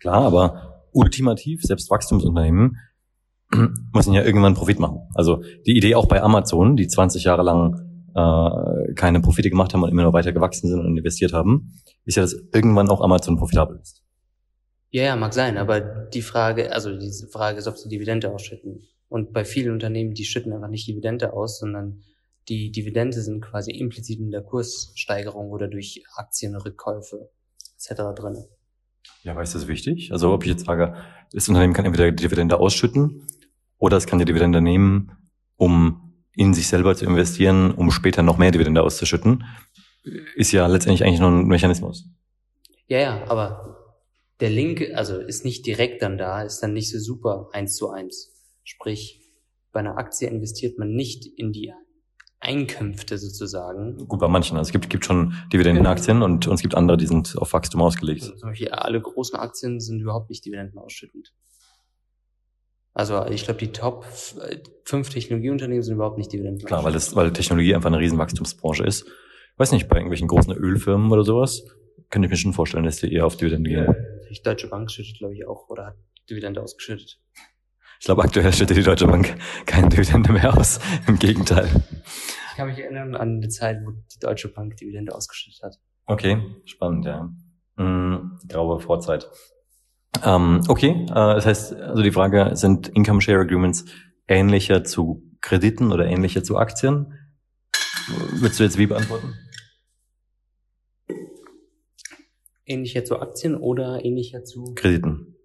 Klar, 0.00 0.24
aber 0.24 0.84
ultimativ, 0.92 1.62
selbst 1.62 1.90
Wachstumsunternehmen 1.90 2.78
müssen 3.92 4.14
ja 4.14 4.22
irgendwann 4.22 4.54
Profit 4.54 4.78
machen. 4.78 5.08
Also 5.14 5.42
die 5.66 5.76
Idee 5.76 5.96
auch 5.96 6.06
bei 6.06 6.22
Amazon, 6.22 6.76
die 6.76 6.86
20 6.86 7.24
Jahre 7.24 7.42
lang 7.42 7.91
äh, 8.14 8.94
keine 8.94 9.20
Profite 9.20 9.50
gemacht 9.50 9.74
haben 9.74 9.82
und 9.82 9.90
immer 9.90 10.02
noch 10.02 10.12
weiter 10.12 10.32
gewachsen 10.32 10.68
sind 10.68 10.80
und 10.80 10.96
investiert 10.96 11.32
haben, 11.32 11.74
ist 12.04 12.16
ja, 12.16 12.22
dass 12.22 12.34
irgendwann 12.52 12.88
auch 12.88 13.00
Amazon 13.00 13.36
profitabel 13.36 13.78
ist. 13.80 14.02
Ja, 14.90 15.04
ja, 15.04 15.16
mag 15.16 15.32
sein, 15.32 15.56
aber 15.56 15.80
die 15.80 16.22
Frage, 16.22 16.72
also 16.72 16.96
diese 16.96 17.26
Frage 17.28 17.58
ist, 17.58 17.66
ob 17.66 17.78
sie 17.78 17.88
Dividende 17.88 18.30
ausschütten. 18.30 18.82
Und 19.08 19.32
bei 19.32 19.44
vielen 19.44 19.72
Unternehmen, 19.72 20.14
die 20.14 20.24
schütten 20.24 20.52
einfach 20.52 20.68
nicht 20.68 20.86
Dividende 20.86 21.32
aus, 21.32 21.58
sondern 21.58 22.02
die 22.48 22.72
Dividende 22.72 23.20
sind 23.22 23.40
quasi 23.40 23.70
implizit 23.70 24.18
in 24.18 24.30
der 24.30 24.42
Kurssteigerung 24.42 25.50
oder 25.50 25.68
durch 25.68 26.02
Aktienrückkäufe 26.16 27.30
etc. 27.76 28.02
drin. 28.14 28.44
Ja, 29.22 29.32
aber 29.32 29.42
ist 29.42 29.54
das 29.54 29.68
wichtig? 29.68 30.12
Also 30.12 30.32
ob 30.32 30.44
ich 30.44 30.50
jetzt 30.50 30.66
sage, 30.66 30.94
das 31.32 31.48
Unternehmen 31.48 31.72
kann 31.72 31.84
entweder 31.84 32.10
Dividende 32.10 32.58
ausschütten 32.58 33.26
oder 33.78 33.96
es 33.96 34.06
kann 34.06 34.18
die 34.18 34.24
Dividende 34.24 34.60
nehmen, 34.60 35.12
um 35.56 36.11
in 36.34 36.54
sich 36.54 36.68
selber 36.68 36.94
zu 36.94 37.04
investieren, 37.04 37.72
um 37.72 37.90
später 37.90 38.22
noch 38.22 38.38
mehr 38.38 38.50
Dividende 38.50 38.82
auszuschütten, 38.82 39.44
ist 40.34 40.52
ja 40.52 40.66
letztendlich 40.66 41.04
eigentlich 41.04 41.20
nur 41.20 41.30
ein 41.30 41.46
Mechanismus. 41.46 42.08
Ja, 42.88 42.98
ja, 42.98 43.24
aber 43.28 43.96
der 44.40 44.50
Link, 44.50 44.82
also 44.94 45.18
ist 45.18 45.44
nicht 45.44 45.66
direkt 45.66 46.02
dann 46.02 46.18
da, 46.18 46.42
ist 46.42 46.60
dann 46.60 46.72
nicht 46.72 46.90
so 46.90 46.98
super 46.98 47.48
eins 47.52 47.76
zu 47.76 47.90
eins. 47.90 48.30
Sprich, 48.64 49.20
bei 49.72 49.80
einer 49.80 49.98
Aktie 49.98 50.28
investiert 50.28 50.78
man 50.78 50.92
nicht 50.92 51.26
in 51.26 51.52
die 51.52 51.72
Einkünfte 52.40 53.18
sozusagen. 53.18 53.96
Gut, 54.08 54.18
bei 54.18 54.26
manchen. 54.26 54.56
Also 54.56 54.68
es 54.68 54.72
gibt, 54.72 54.90
gibt 54.90 55.04
schon 55.04 55.34
Dividendenaktien 55.52 56.22
und, 56.22 56.48
und 56.48 56.54
es 56.54 56.60
gibt 56.60 56.74
andere, 56.74 56.96
die 56.96 57.06
sind 57.06 57.38
auf 57.38 57.52
Wachstum 57.52 57.80
ausgelegt. 57.82 58.22
Also 58.22 58.34
zum 58.34 58.48
Beispiel 58.50 58.68
alle 58.70 59.00
großen 59.00 59.38
Aktien 59.38 59.78
sind 59.80 60.00
überhaupt 60.00 60.28
nicht 60.28 60.44
dividendenausschüttend. 60.44 61.32
Also 62.94 63.26
ich 63.26 63.44
glaube, 63.44 63.58
die 63.58 63.72
Top 63.72 64.04
fünf 64.84 65.08
Technologieunternehmen 65.08 65.82
sind 65.82 65.94
überhaupt 65.94 66.18
nicht 66.18 66.32
Dividenden. 66.32 66.66
Klar, 66.66 66.84
weil, 66.84 66.92
das, 66.92 67.16
weil 67.16 67.32
Technologie 67.32 67.74
einfach 67.74 67.88
eine 67.88 67.98
Riesenwachstumsbranche 67.98 68.84
ist. 68.84 69.06
weiß 69.56 69.72
nicht, 69.72 69.88
bei 69.88 69.96
irgendwelchen 69.96 70.28
großen 70.28 70.52
Ölfirmen 70.52 71.10
oder 71.10 71.24
sowas, 71.24 71.64
könnte 72.10 72.26
ich 72.26 72.30
mir 72.30 72.36
schon 72.36 72.52
vorstellen, 72.52 72.84
dass 72.84 72.96
die 72.96 73.12
eher 73.12 73.26
auf 73.26 73.36
Dividende 73.36 73.70
gehen. 73.70 73.96
Die 74.30 74.42
Deutsche 74.42 74.68
Bank 74.68 74.90
schüttet, 74.90 75.18
glaube 75.18 75.34
ich, 75.34 75.46
auch 75.46 75.68
oder 75.68 75.86
hat 75.86 75.96
Dividende 76.28 76.62
ausgeschüttet. 76.62 77.20
Ich 78.00 78.06
glaube, 78.06 78.22
aktuell 78.22 78.52
schüttet 78.52 78.76
die 78.76 78.82
Deutsche 78.82 79.06
Bank 79.06 79.36
keine 79.64 79.88
Dividende 79.88 80.32
mehr 80.32 80.56
aus. 80.58 80.80
Im 81.06 81.18
Gegenteil. 81.18 81.68
Ich 82.50 82.56
kann 82.56 82.68
mich 82.68 82.78
erinnern 82.78 83.14
an 83.14 83.40
die 83.40 83.48
Zeit, 83.48 83.78
wo 83.84 83.92
die 83.92 84.18
Deutsche 84.20 84.48
Bank 84.48 84.76
Dividende 84.76 85.14
ausgeschüttet 85.14 85.62
hat. 85.62 85.78
Okay, 86.06 86.42
spannend, 86.64 87.06
ja. 87.06 87.30
Mhm, 87.76 88.38
graue 88.48 88.80
Vorzeit. 88.80 89.30
Ähm, 90.22 90.60
okay, 90.68 91.06
äh, 91.08 91.14
das 91.14 91.46
heißt, 91.46 91.74
also 91.74 92.02
die 92.02 92.12
Frage, 92.12 92.50
sind 92.54 92.88
Income 92.88 93.20
Share 93.20 93.40
Agreements 93.40 93.84
ähnlicher 94.28 94.84
zu 94.84 95.22
Krediten 95.40 95.90
oder 95.90 96.06
ähnlicher 96.06 96.44
zu 96.44 96.58
Aktien? 96.58 97.18
Würdest 98.32 98.60
du 98.60 98.64
jetzt 98.64 98.78
wie 98.78 98.86
beantworten? 98.86 99.34
Ähnlicher 102.66 103.04
zu 103.04 103.20
Aktien 103.20 103.56
oder 103.56 104.04
ähnlicher 104.04 104.44
zu 104.44 104.74
Krediten? 104.74 105.36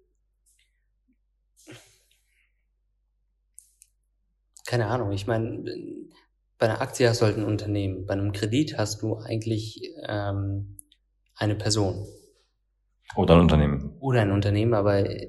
Keine 4.66 4.86
Ahnung. 4.86 5.12
Ich 5.12 5.26
meine, 5.26 5.64
bei 6.58 6.66
einer 6.68 6.80
Aktie 6.80 7.08
hast 7.08 7.22
du 7.22 7.26
halt 7.26 7.38
ein 7.38 7.44
Unternehmen. 7.44 8.06
Bei 8.06 8.12
einem 8.12 8.32
Kredit 8.32 8.76
hast 8.76 9.02
du 9.02 9.16
eigentlich 9.16 9.94
ähm, 10.06 10.76
eine 11.34 11.54
Person. 11.54 12.06
Oder 13.16 13.34
ein 13.34 13.40
Unternehmen. 13.40 13.96
Oder 14.00 14.22
ein 14.22 14.32
Unternehmen, 14.32 14.74
aber 14.74 14.98
äh, 15.08 15.28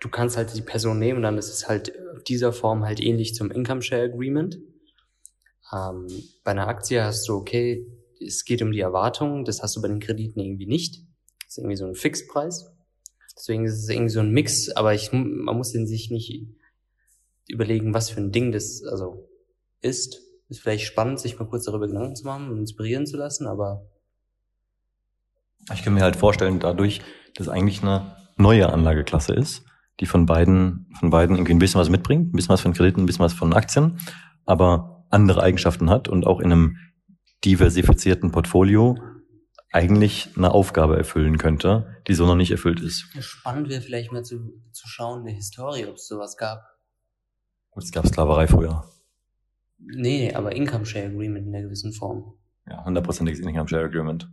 du 0.00 0.08
kannst 0.10 0.36
halt 0.36 0.54
die 0.54 0.62
Person 0.62 0.98
nehmen, 0.98 1.22
dann 1.22 1.38
ist 1.38 1.48
es 1.48 1.68
halt 1.68 1.92
dieser 2.28 2.52
Form 2.52 2.84
halt 2.84 3.00
ähnlich 3.00 3.34
zum 3.34 3.50
Income 3.50 3.82
Share 3.82 4.04
Agreement. 4.04 4.58
Ähm, 5.72 6.06
bei 6.44 6.50
einer 6.50 6.68
Aktie 6.68 7.02
hast 7.02 7.28
du, 7.28 7.34
okay, 7.34 7.86
es 8.20 8.44
geht 8.44 8.62
um 8.62 8.72
die 8.72 8.80
Erwartungen, 8.80 9.44
das 9.44 9.62
hast 9.62 9.76
du 9.76 9.82
bei 9.82 9.88
den 9.88 10.00
Krediten 10.00 10.40
irgendwie 10.40 10.66
nicht. 10.66 11.04
Das 11.40 11.50
ist 11.50 11.58
irgendwie 11.58 11.76
so 11.76 11.86
ein 11.86 11.94
Fixpreis. 11.94 12.70
Deswegen 13.36 13.64
ist 13.64 13.82
es 13.82 13.88
irgendwie 13.88 14.12
so 14.12 14.20
ein 14.20 14.30
Mix, 14.30 14.70
aber 14.70 14.94
ich, 14.94 15.12
man 15.12 15.56
muss 15.56 15.72
den 15.72 15.86
sich 15.86 16.10
nicht 16.10 16.46
überlegen, 17.48 17.92
was 17.92 18.10
für 18.10 18.20
ein 18.20 18.32
Ding 18.32 18.52
das 18.52 18.82
also 18.84 19.28
ist. 19.80 20.20
Ist 20.48 20.60
vielleicht 20.60 20.84
spannend, 20.84 21.18
sich 21.18 21.38
mal 21.38 21.48
kurz 21.48 21.64
darüber 21.64 21.88
Gedanken 21.88 22.16
zu 22.16 22.26
machen 22.26 22.50
und 22.50 22.58
inspirieren 22.58 23.06
zu 23.06 23.16
lassen, 23.16 23.46
aber 23.46 23.90
ich 25.72 25.82
kann 25.82 25.94
mir 25.94 26.02
halt 26.02 26.16
vorstellen, 26.16 26.60
dadurch, 26.60 27.00
dass 27.36 27.48
eigentlich 27.48 27.82
eine 27.82 28.16
neue 28.36 28.72
Anlageklasse 28.72 29.32
ist, 29.34 29.64
die 30.00 30.06
von 30.06 30.26
beiden, 30.26 30.86
von 30.98 31.10
beiden 31.10 31.36
irgendwie 31.36 31.54
ein 31.54 31.58
bisschen 31.58 31.80
was 31.80 31.88
mitbringt, 31.88 32.28
ein 32.28 32.36
bisschen 32.36 32.50
was 32.50 32.60
von 32.60 32.72
Krediten, 32.72 33.02
ein 33.02 33.06
bisschen 33.06 33.24
was 33.24 33.32
von 33.32 33.52
Aktien, 33.52 33.98
aber 34.44 35.06
andere 35.10 35.42
Eigenschaften 35.42 35.90
hat 35.90 36.08
und 36.08 36.26
auch 36.26 36.40
in 36.40 36.52
einem 36.52 36.76
diversifizierten 37.44 38.32
Portfolio 38.32 38.98
eigentlich 39.72 40.30
eine 40.36 40.52
Aufgabe 40.52 40.96
erfüllen 40.96 41.38
könnte, 41.38 42.00
die 42.06 42.14
so 42.14 42.26
noch 42.26 42.36
nicht 42.36 42.50
erfüllt 42.50 42.80
ist. 42.80 43.08
Spannend 43.18 43.68
wäre 43.68 43.80
vielleicht 43.80 44.12
mal 44.12 44.24
zu, 44.24 44.52
zu 44.72 44.88
schauen 44.88 45.20
in 45.20 45.26
der 45.26 45.34
Historie, 45.34 45.86
ob 45.86 45.96
es 45.96 46.06
sowas 46.06 46.36
gab. 46.36 46.62
Gut, 47.70 47.82
es 47.82 47.90
gab 47.90 48.06
Sklaverei 48.06 48.46
früher. 48.46 48.84
Nee, 49.78 50.32
aber 50.32 50.54
Income 50.54 50.86
Share 50.86 51.06
Agreement 51.06 51.46
in 51.46 51.54
einer 51.54 51.64
gewissen 51.64 51.92
Form. 51.92 52.34
Ja, 52.68 52.84
hundertprozentiges 52.84 53.40
Income 53.40 53.68
Share 53.68 53.84
Agreement. 53.84 54.28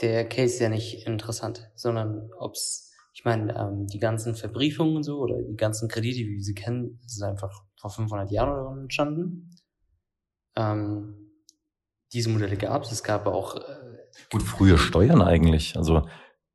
Der 0.00 0.28
Case 0.28 0.54
ist 0.54 0.60
ja 0.60 0.68
nicht 0.68 1.06
interessant, 1.06 1.70
sondern 1.74 2.30
ob's, 2.38 2.92
ich 3.14 3.24
meine, 3.24 3.56
ähm, 3.56 3.86
die 3.86 3.98
ganzen 3.98 4.34
Verbriefungen 4.34 4.96
und 4.96 5.02
so 5.02 5.18
oder 5.18 5.40
die 5.42 5.56
ganzen 5.56 5.88
Kredite, 5.88 6.20
wie 6.20 6.34
wir 6.34 6.42
sie 6.42 6.54
kennen, 6.54 7.00
ist 7.04 7.22
einfach 7.22 7.64
vor 7.80 7.90
500 7.90 8.30
Jahren 8.30 8.50
oder 8.50 8.80
entstanden. 8.80 9.50
Ähm, 10.54 11.14
diese 12.12 12.30
Modelle 12.30 12.56
gab 12.56 12.82
es, 12.82 13.02
gab 13.02 13.26
auch. 13.26 13.56
Äh, 13.56 13.96
Gut, 14.30 14.42
frühe 14.42 14.78
Steuern 14.78 15.22
eigentlich. 15.22 15.76
Also 15.76 16.06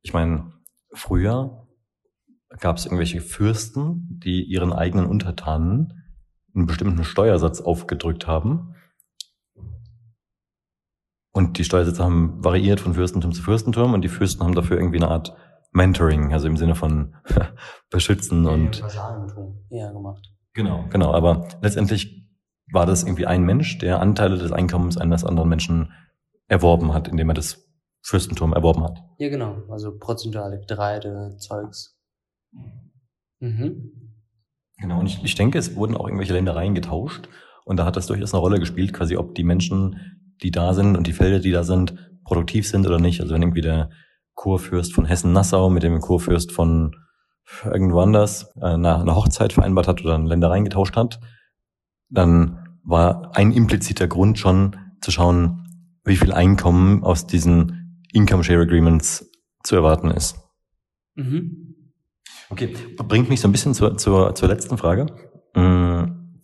ich 0.02 0.12
meine, 0.12 0.52
früher 0.92 1.66
gab 2.60 2.76
es 2.76 2.86
irgendwelche 2.86 3.20
Fürsten, 3.20 4.20
die 4.22 4.42
ihren 4.42 4.72
eigenen 4.72 5.06
Untertanen 5.06 6.02
einen 6.54 6.66
bestimmten 6.66 7.04
Steuersatz 7.04 7.60
aufgedrückt 7.60 8.26
haben. 8.26 8.74
Und 11.32 11.58
die 11.58 11.64
Steuersätze 11.64 12.04
haben 12.04 12.44
variiert 12.44 12.80
von 12.80 12.94
Fürstentum 12.94 13.32
zu 13.32 13.42
Fürstentum 13.42 13.94
und 13.94 14.02
die 14.02 14.08
Fürsten 14.08 14.44
haben 14.44 14.54
dafür 14.54 14.76
irgendwie 14.76 14.98
eine 14.98 15.08
Art 15.08 15.34
Mentoring, 15.72 16.32
also 16.32 16.46
im 16.46 16.58
Sinne 16.58 16.74
von 16.74 17.14
beschützen 17.90 18.46
und 18.46 18.82
ja, 19.70 19.90
gemacht. 19.90 20.28
Genau, 20.52 20.84
genau. 20.90 21.12
Aber 21.14 21.48
letztendlich 21.62 22.28
war 22.70 22.84
das 22.84 23.02
irgendwie 23.02 23.26
ein 23.26 23.44
Mensch, 23.44 23.78
der 23.78 24.00
Anteile 24.00 24.36
des 24.36 24.52
Einkommens 24.52 24.98
eines 24.98 25.24
anderen 25.24 25.48
Menschen 25.48 25.92
erworben 26.48 26.92
hat, 26.92 27.08
indem 27.08 27.30
er 27.30 27.34
das 27.34 27.66
Fürstentum 28.02 28.52
erworben 28.52 28.82
hat. 28.82 28.98
Ja, 29.18 29.30
genau. 29.30 29.62
Also 29.70 29.96
prozentuale 29.96 30.58
Getreide, 30.58 31.36
Zeugs. 31.38 31.96
Mhm. 33.40 34.12
Genau, 34.78 35.00
und 35.00 35.06
ich, 35.06 35.22
ich 35.22 35.34
denke, 35.34 35.58
es 35.58 35.76
wurden 35.76 35.96
auch 35.96 36.06
irgendwelche 36.06 36.32
Ländereien 36.32 36.74
getauscht. 36.74 37.28
Und 37.64 37.76
da 37.76 37.86
hat 37.86 37.96
das 37.96 38.08
durchaus 38.08 38.34
eine 38.34 38.40
Rolle 38.40 38.58
gespielt, 38.58 38.92
quasi 38.92 39.16
ob 39.16 39.34
die 39.34 39.44
Menschen, 39.44 40.20
die 40.42 40.50
da 40.50 40.74
sind 40.74 40.96
und 40.96 41.06
die 41.06 41.12
Felder, 41.12 41.38
die 41.38 41.50
da 41.50 41.64
sind, 41.64 41.94
produktiv 42.24 42.68
sind 42.68 42.86
oder 42.86 42.98
nicht. 42.98 43.20
Also 43.20 43.34
wenn 43.34 43.42
irgendwie 43.42 43.60
der 43.60 43.90
Kurfürst 44.34 44.92
von 44.92 45.04
Hessen-Nassau 45.04 45.70
mit 45.70 45.82
dem 45.82 46.00
Kurfürst 46.00 46.52
von 46.52 46.96
irgendwo 47.64 48.00
anders 48.00 48.52
äh, 48.56 48.66
eine, 48.66 48.98
eine 48.98 49.14
Hochzeit 49.14 49.52
vereinbart 49.52 49.88
hat 49.88 50.02
oder 50.02 50.14
eine 50.14 50.28
Ländereien 50.28 50.64
getauscht 50.64 50.96
hat, 50.96 51.20
dann 52.08 52.58
war 52.84 53.36
ein 53.36 53.52
impliziter 53.52 54.08
Grund 54.08 54.38
schon 54.38 54.76
zu 55.00 55.10
schauen, 55.10 55.66
wie 56.04 56.16
viel 56.16 56.32
Einkommen 56.32 57.04
aus 57.04 57.26
diesen 57.26 58.02
Income 58.12 58.44
Share 58.44 58.62
Agreements 58.62 59.30
zu 59.62 59.76
erwarten 59.76 60.10
ist. 60.10 60.36
Mhm. 61.14 61.72
Okay, 62.50 62.74
bringt 62.96 63.28
mich 63.28 63.40
so 63.40 63.48
ein 63.48 63.52
bisschen 63.52 63.74
zur, 63.74 63.96
zur, 63.96 64.34
zur 64.34 64.48
letzten 64.48 64.76
Frage. 64.76 65.06
Mm, 65.54 66.34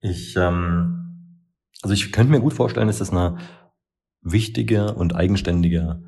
ich, 0.00 0.36
ähm, 0.36 0.97
also 1.82 1.94
ich 1.94 2.12
könnte 2.12 2.30
mir 2.30 2.40
gut 2.40 2.54
vorstellen, 2.54 2.88
dass 2.88 2.98
das 2.98 3.10
eine 3.10 3.38
wichtige 4.20 4.94
und 4.94 5.14
eigenständige 5.14 6.02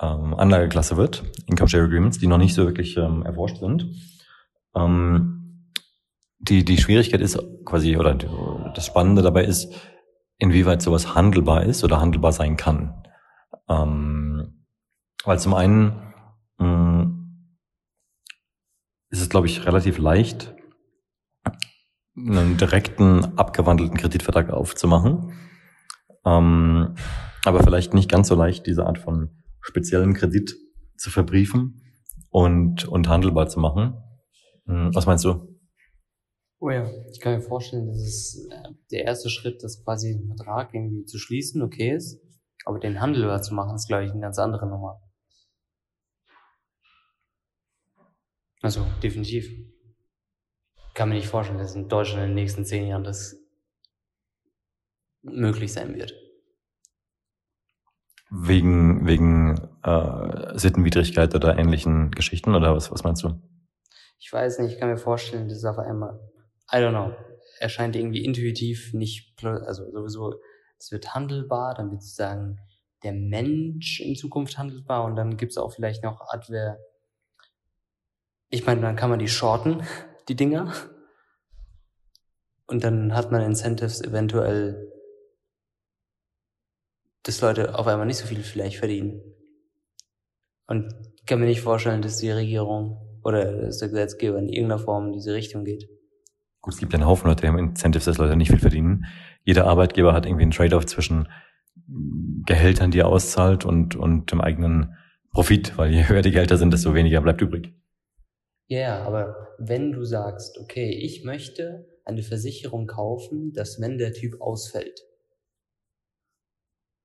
ähm, 0.00 0.34
Anlageklasse 0.34 0.96
wird, 0.96 1.24
Income 1.46 1.68
Share 1.68 1.84
Agreements, 1.84 2.18
die 2.18 2.26
noch 2.26 2.38
nicht 2.38 2.54
so 2.54 2.64
wirklich 2.64 2.96
ähm, 2.96 3.22
erforscht 3.22 3.58
sind. 3.58 3.86
Ähm, 4.74 5.70
die, 6.38 6.64
die 6.64 6.78
Schwierigkeit 6.78 7.20
ist 7.20 7.38
quasi, 7.64 7.96
oder 7.96 8.14
das 8.74 8.86
Spannende 8.86 9.22
dabei 9.22 9.44
ist, 9.44 9.72
inwieweit 10.38 10.82
sowas 10.82 11.14
handelbar 11.14 11.62
ist 11.62 11.84
oder 11.84 12.00
handelbar 12.00 12.32
sein 12.32 12.56
kann. 12.56 13.02
Ähm, 13.68 14.66
weil 15.24 15.38
zum 15.38 15.54
einen 15.54 16.12
mh, 16.58 16.66
mm, 16.66 17.04
ist 19.10 19.22
es, 19.22 19.30
glaube 19.30 19.46
ich, 19.46 19.64
relativ 19.64 19.98
leicht, 19.98 20.54
einen 22.16 22.56
direkten, 22.56 23.38
abgewandelten 23.38 23.96
Kreditvertrag 23.96 24.50
aufzumachen. 24.50 25.32
Ähm, 26.24 26.94
aber 27.44 27.62
vielleicht 27.62 27.92
nicht 27.94 28.10
ganz 28.10 28.28
so 28.28 28.34
leicht, 28.34 28.66
diese 28.66 28.86
Art 28.86 28.98
von 28.98 29.30
speziellen 29.60 30.14
Kredit 30.14 30.56
zu 30.96 31.10
verbriefen 31.10 31.82
und, 32.30 32.86
und 32.86 33.08
handelbar 33.08 33.48
zu 33.48 33.60
machen. 33.60 33.94
Hm, 34.66 34.94
was 34.94 35.06
meinst 35.06 35.24
du? 35.24 35.54
Oh 36.60 36.70
ja, 36.70 36.88
ich 37.10 37.20
kann 37.20 37.34
mir 37.34 37.42
vorstellen, 37.42 37.86
dass 37.86 37.98
es 37.98 38.48
äh, 38.50 38.72
der 38.90 39.04
erste 39.04 39.28
Schritt, 39.28 39.62
das 39.62 39.84
quasi 39.84 40.14
den 40.14 40.26
Vertrag 40.28 40.72
irgendwie 40.72 41.04
zu 41.04 41.18
schließen, 41.18 41.62
okay 41.62 41.94
ist. 41.94 42.20
Aber 42.64 42.78
den 42.78 43.00
handelbar 43.00 43.42
zu 43.42 43.54
machen, 43.54 43.74
ist, 43.74 43.88
glaube 43.88 44.04
ich, 44.04 44.12
eine 44.12 44.20
ganz 44.20 44.38
andere 44.38 44.66
Nummer. 44.66 45.02
Also 48.62 48.86
definitiv. 49.02 49.46
Kann 50.94 51.08
mir 51.08 51.16
nicht 51.16 51.28
vorstellen, 51.28 51.58
dass 51.58 51.74
in 51.74 51.88
Deutschland 51.88 52.22
in 52.22 52.28
den 52.30 52.34
nächsten 52.34 52.64
zehn 52.64 52.86
Jahren 52.86 53.04
das 53.04 53.36
möglich 55.22 55.72
sein 55.72 55.94
wird. 55.94 56.14
Wegen, 58.30 59.06
wegen 59.06 59.70
äh, 59.82 60.58
Sittenwidrigkeit 60.58 61.34
oder 61.34 61.58
ähnlichen 61.58 62.10
Geschichten 62.10 62.54
oder 62.54 62.74
was, 62.74 62.90
was 62.90 63.04
meinst 63.04 63.22
du? 63.22 63.40
Ich 64.18 64.32
weiß 64.32 64.60
nicht, 64.60 64.72
ich 64.72 64.80
kann 64.80 64.88
mir 64.88 64.96
vorstellen, 64.96 65.48
dass 65.48 65.58
es 65.58 65.64
auf 65.64 65.78
einmal, 65.78 66.18
I 66.72 66.76
don't 66.76 66.90
know, 66.90 67.14
erscheint 67.58 67.96
irgendwie 67.96 68.24
intuitiv 68.24 68.92
nicht, 68.94 69.44
also 69.44 69.90
sowieso, 69.90 70.40
es 70.78 70.90
wird 70.90 71.14
handelbar, 71.14 71.74
dann 71.74 71.90
wird 71.90 72.02
sozusagen 72.02 72.58
der 73.02 73.12
Mensch 73.12 74.00
in 74.00 74.16
Zukunft 74.16 74.58
handelbar 74.58 75.04
und 75.04 75.16
dann 75.16 75.36
gibt 75.36 75.52
es 75.52 75.58
auch 75.58 75.72
vielleicht 75.72 76.02
noch 76.02 76.20
Adver 76.28 76.78
ich 78.54 78.64
meine, 78.64 78.80
dann 78.82 78.94
kann 78.94 79.10
man 79.10 79.18
die 79.18 79.26
shorten, 79.26 79.82
die 80.28 80.36
Dinger. 80.36 80.72
Und 82.66 82.82
dann 82.82 83.14
hat 83.14 83.30
man 83.30 83.42
Incentives 83.42 84.00
eventuell, 84.00 84.90
dass 87.22 87.40
Leute 87.40 87.78
auf 87.78 87.86
einmal 87.86 88.06
nicht 88.06 88.18
so 88.18 88.26
viel 88.26 88.42
vielleicht 88.42 88.78
verdienen. 88.78 89.20
Und 90.66 90.94
ich 91.16 91.26
kann 91.26 91.40
mir 91.40 91.46
nicht 91.46 91.60
vorstellen, 91.60 92.02
dass 92.02 92.18
die 92.18 92.30
Regierung 92.30 93.00
oder 93.22 93.66
dass 93.66 93.78
der 93.78 93.88
Gesetzgeber 93.88 94.38
in 94.38 94.48
irgendeiner 94.48 94.78
Form 94.78 95.06
in 95.06 95.12
diese 95.12 95.34
Richtung 95.34 95.64
geht. 95.64 95.88
Gut, 96.60 96.74
es 96.74 96.80
gibt 96.80 96.92
ja 96.92 96.98
einen 96.98 97.06
Haufen 97.06 97.28
Leute, 97.28 97.42
die 97.42 97.48
haben 97.48 97.58
Incentives, 97.58 98.06
dass 98.06 98.18
Leute 98.18 98.36
nicht 98.36 98.50
viel 98.50 98.58
verdienen. 98.58 99.06
Jeder 99.42 99.66
Arbeitgeber 99.66 100.14
hat 100.14 100.24
irgendwie 100.24 100.42
einen 100.42 100.50
Trade-off 100.52 100.86
zwischen 100.86 101.28
Gehältern, 102.46 102.90
die 102.90 103.00
er 103.00 103.08
auszahlt 103.08 103.64
und, 103.64 103.96
und 103.96 104.32
dem 104.32 104.40
eigenen 104.40 104.96
Profit, 105.30 105.76
weil 105.76 105.92
je 105.92 106.08
höher 106.08 106.22
die 106.22 106.30
Gehälter 106.30 106.56
sind, 106.56 106.72
desto 106.72 106.94
weniger 106.94 107.20
bleibt 107.20 107.42
übrig. 107.42 107.74
Ja, 108.68 108.78
yeah, 108.78 109.06
aber 109.06 109.43
wenn 109.58 109.92
du 109.92 110.04
sagst, 110.04 110.58
okay, 110.58 110.90
ich 110.90 111.24
möchte 111.24 111.86
eine 112.04 112.22
Versicherung 112.22 112.86
kaufen, 112.86 113.52
dass 113.52 113.80
wenn 113.80 113.98
der 113.98 114.12
Typ 114.12 114.40
ausfällt, 114.40 115.04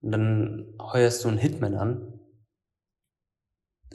und 0.02 0.12
dann 0.12 0.74
heuerst 0.82 1.24
du 1.24 1.28
einen 1.28 1.38
Hitman 1.38 1.76
an 1.76 2.20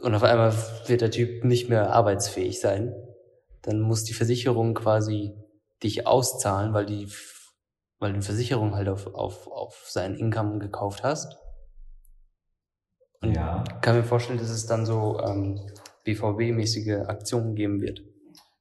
und 0.03 0.15
auf 0.15 0.23
einmal 0.23 0.53
wird 0.87 1.01
der 1.01 1.11
Typ 1.11 1.45
nicht 1.45 1.69
mehr 1.69 1.93
arbeitsfähig 1.93 2.61
sein, 2.61 2.95
dann 3.63 3.81
muss 3.81 4.05
die 4.05 4.13
Versicherung 4.13 4.75
quasi 4.75 5.35
dich 5.83 6.07
auszahlen, 6.07 6.75
weil 6.75 6.85
die, 6.85 7.09
weil 7.99 8.11
du 8.11 8.17
eine 8.17 8.23
Versicherung 8.23 8.75
halt 8.75 8.89
auf, 8.89 9.07
auf, 9.15 9.47
auf 9.47 9.87
sein 9.89 10.15
Income 10.15 10.59
gekauft 10.59 11.03
hast. 11.03 11.39
Und 13.23 13.35
ja. 13.35 13.65
kann 13.81 13.97
mir 13.97 14.05
vorstellen, 14.05 14.39
dass 14.39 14.51
es 14.51 14.67
dann 14.67 14.85
so 14.85 15.19
ähm, 15.21 15.59
BVB-mäßige 16.05 17.09
Aktionen 17.09 17.55
geben 17.55 17.81
wird. 17.81 18.03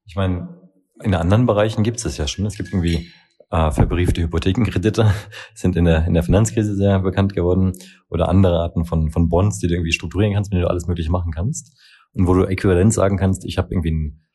Ich 0.06 0.16
meine, 0.16 0.62
in 1.02 1.14
anderen 1.16 1.46
Bereichen 1.46 1.84
gibt 1.84 1.98
es 1.98 2.04
das 2.04 2.18
ja 2.18 2.28
schon. 2.28 2.46
Es 2.46 2.56
gibt 2.56 2.70
irgendwie 2.70 3.10
äh, 3.52 3.72
verbriefte 3.72 4.22
Hypothekenkredite, 4.22 5.14
sind 5.56 5.76
in 5.76 5.86
der, 5.86 6.06
in 6.08 6.14
der 6.14 6.24
Finanzkrise 6.24 6.76
sehr 6.76 7.00
bekannt 7.00 7.34
geworden, 7.34 7.74
oder 8.10 8.30
andere 8.30 8.60
Arten 8.60 8.86
von, 8.86 9.12
von 9.12 9.30
Bonds, 9.30 9.60
die 9.60 9.68
du 9.68 9.74
irgendwie 9.74 9.92
strukturieren 9.92 10.34
kannst, 10.34 10.52
wenn 10.52 10.60
du 10.60 10.70
alles 10.70 10.88
Mögliche 10.88 11.12
machen 11.12 11.32
kannst. 11.32 11.78
Und 12.14 12.28
wo 12.28 12.34
du 12.34 12.46
äquivalent 12.46 12.94
sagen 12.94 13.18
kannst, 13.18 13.46
ich 13.46 13.58
habe 13.58 13.70
irgendwie 13.72 13.90
einen 13.90 14.26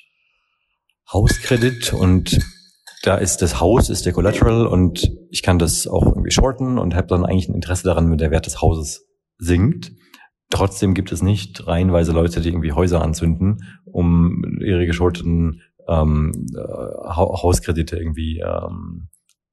Hauskredit 1.12 1.92
und 1.92 2.38
da 3.02 3.16
ist 3.16 3.38
das 3.42 3.60
Haus 3.60 3.90
ist 3.90 4.06
der 4.06 4.12
Collateral 4.12 4.66
und 4.66 5.10
ich 5.30 5.42
kann 5.42 5.58
das 5.58 5.86
auch 5.86 6.04
irgendwie 6.04 6.32
shorten 6.32 6.78
und 6.78 6.94
habe 6.94 7.06
dann 7.06 7.24
eigentlich 7.24 7.48
ein 7.48 7.54
Interesse 7.54 7.84
daran, 7.84 8.10
wenn 8.10 8.18
der 8.18 8.30
Wert 8.30 8.46
des 8.46 8.60
Hauses 8.60 9.06
sinkt. 9.38 9.92
Trotzdem 10.50 10.94
gibt 10.94 11.12
es 11.12 11.22
nicht 11.22 11.66
reihenweise 11.66 12.12
Leute, 12.12 12.40
die 12.40 12.48
irgendwie 12.48 12.72
Häuser 12.72 13.02
anzünden, 13.02 13.64
um 13.84 14.58
ihre 14.60 14.86
geschulteten 14.86 15.62
ähm, 15.86 16.46
äh, 16.56 16.60
Hauskredite 16.60 17.96
irgendwie 17.96 18.40
ähm, 18.40 19.08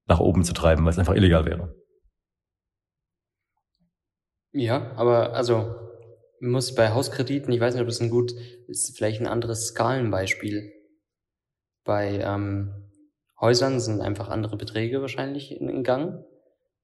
nach 0.05 0.19
oben 0.19 0.43
zu 0.43 0.53
treiben, 0.53 0.85
weil 0.85 0.91
es 0.91 0.99
einfach 0.99 1.15
illegal 1.15 1.45
wäre. 1.45 1.75
Ja, 4.53 4.91
aber 4.95 5.33
also 5.33 5.75
muss 6.39 6.75
bei 6.75 6.93
Hauskrediten, 6.93 7.51
ich 7.51 7.59
weiß 7.59 7.73
nicht, 7.73 7.81
ob 7.81 7.87
das 7.87 7.99
ein 7.99 8.09
gut 8.09 8.33
ist, 8.67 8.95
vielleicht 8.95 9.19
ein 9.19 9.27
anderes 9.27 9.67
Skalenbeispiel. 9.67 10.71
Bei 11.83 12.19
ähm, 12.19 12.73
Häusern 13.39 13.79
sind 13.79 13.99
einfach 14.01 14.29
andere 14.29 14.55
Beträge 14.57 15.01
wahrscheinlich 15.01 15.51
in, 15.51 15.67
in 15.67 15.83
Gang 15.83 16.23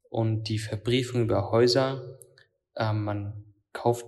und 0.09 0.49
die 0.49 0.59
Verbriefung 0.59 1.21
über 1.23 1.51
Häuser, 1.51 2.19
ähm, 2.75 3.03
man 3.05 3.50
kauft. 3.73 4.05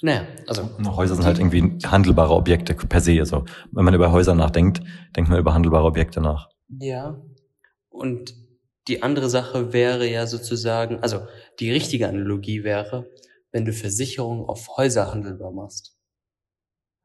Naja, 0.00 0.26
also. 0.46 0.68
Häuser 0.96 1.16
sind 1.16 1.24
halt 1.24 1.38
irgendwie 1.38 1.78
handelbare 1.86 2.34
Objekte 2.34 2.74
per 2.74 3.00
se. 3.00 3.18
Also, 3.18 3.44
wenn 3.72 3.84
man 3.84 3.94
über 3.94 4.12
Häuser 4.12 4.34
nachdenkt, 4.34 4.82
denkt 5.16 5.28
man 5.30 5.38
über 5.38 5.54
handelbare 5.54 5.84
Objekte 5.84 6.20
nach. 6.20 6.48
Ja. 6.68 7.20
Und 7.88 8.34
die 8.88 9.02
andere 9.02 9.28
Sache 9.28 9.72
wäre 9.72 10.08
ja 10.08 10.26
sozusagen, 10.26 11.00
also 11.00 11.20
die 11.60 11.70
richtige 11.70 12.08
Analogie 12.08 12.64
wäre, 12.64 13.08
wenn 13.52 13.64
du 13.64 13.72
Versicherungen 13.72 14.44
auf 14.44 14.76
Häuser 14.76 15.12
handelbar 15.12 15.52
machst. 15.52 15.96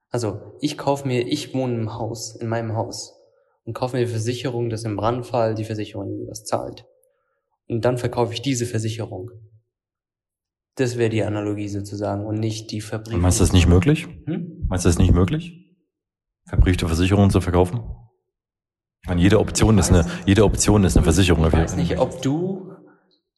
Also 0.10 0.58
ich 0.62 0.78
kaufe 0.78 1.08
mir, 1.08 1.28
ich 1.28 1.54
wohne 1.54 1.76
im 1.76 1.94
Haus, 1.94 2.36
in 2.36 2.48
meinem 2.48 2.76
Haus 2.76 3.20
und 3.66 3.74
kaufe 3.74 3.98
mir 3.98 4.06
die 4.06 4.12
Versicherung, 4.12 4.70
dass 4.70 4.86
im 4.86 4.96
Brandfall 4.96 5.54
die 5.54 5.66
Versicherung 5.66 6.28
was 6.30 6.46
zahlt. 6.46 6.86
Und 7.68 7.84
dann 7.84 7.98
verkaufe 7.98 8.34
ich 8.34 8.42
diese 8.42 8.66
Versicherung. 8.66 9.32
Das 10.78 10.98
wäre 10.98 11.10
die 11.10 11.24
Analogie 11.24 11.68
sozusagen 11.68 12.26
und 12.26 12.40
nicht 12.40 12.72
die 12.72 12.82
Fabrik. 12.82 13.18
meinst 13.18 13.40
du 13.40 13.44
das 13.44 13.54
nicht 13.54 13.68
möglich? 13.68 14.08
Hm? 14.26 14.66
Meinst 14.68 14.86
du 14.86 14.90
das 14.90 14.98
nicht 14.98 15.14
möglich? 15.14 15.68
verbriefte 16.48 16.88
Versicherungen 16.88 17.30
zu 17.30 17.42
verkaufen? 17.42 17.84
Ich 19.04 19.10
meine, 19.10 19.22
jede 19.22 19.40
Option 19.40 19.78
ist 19.78 19.90
eine, 19.92 20.10
jede 20.26 20.44
Option 20.44 20.84
ist 20.84 20.98
eine 20.98 21.04
Versicherung. 21.04 21.46
Ich 21.46 21.54
weiß 21.54 21.76
nicht, 21.76 22.00
ob 22.00 22.22
du, 22.22 22.74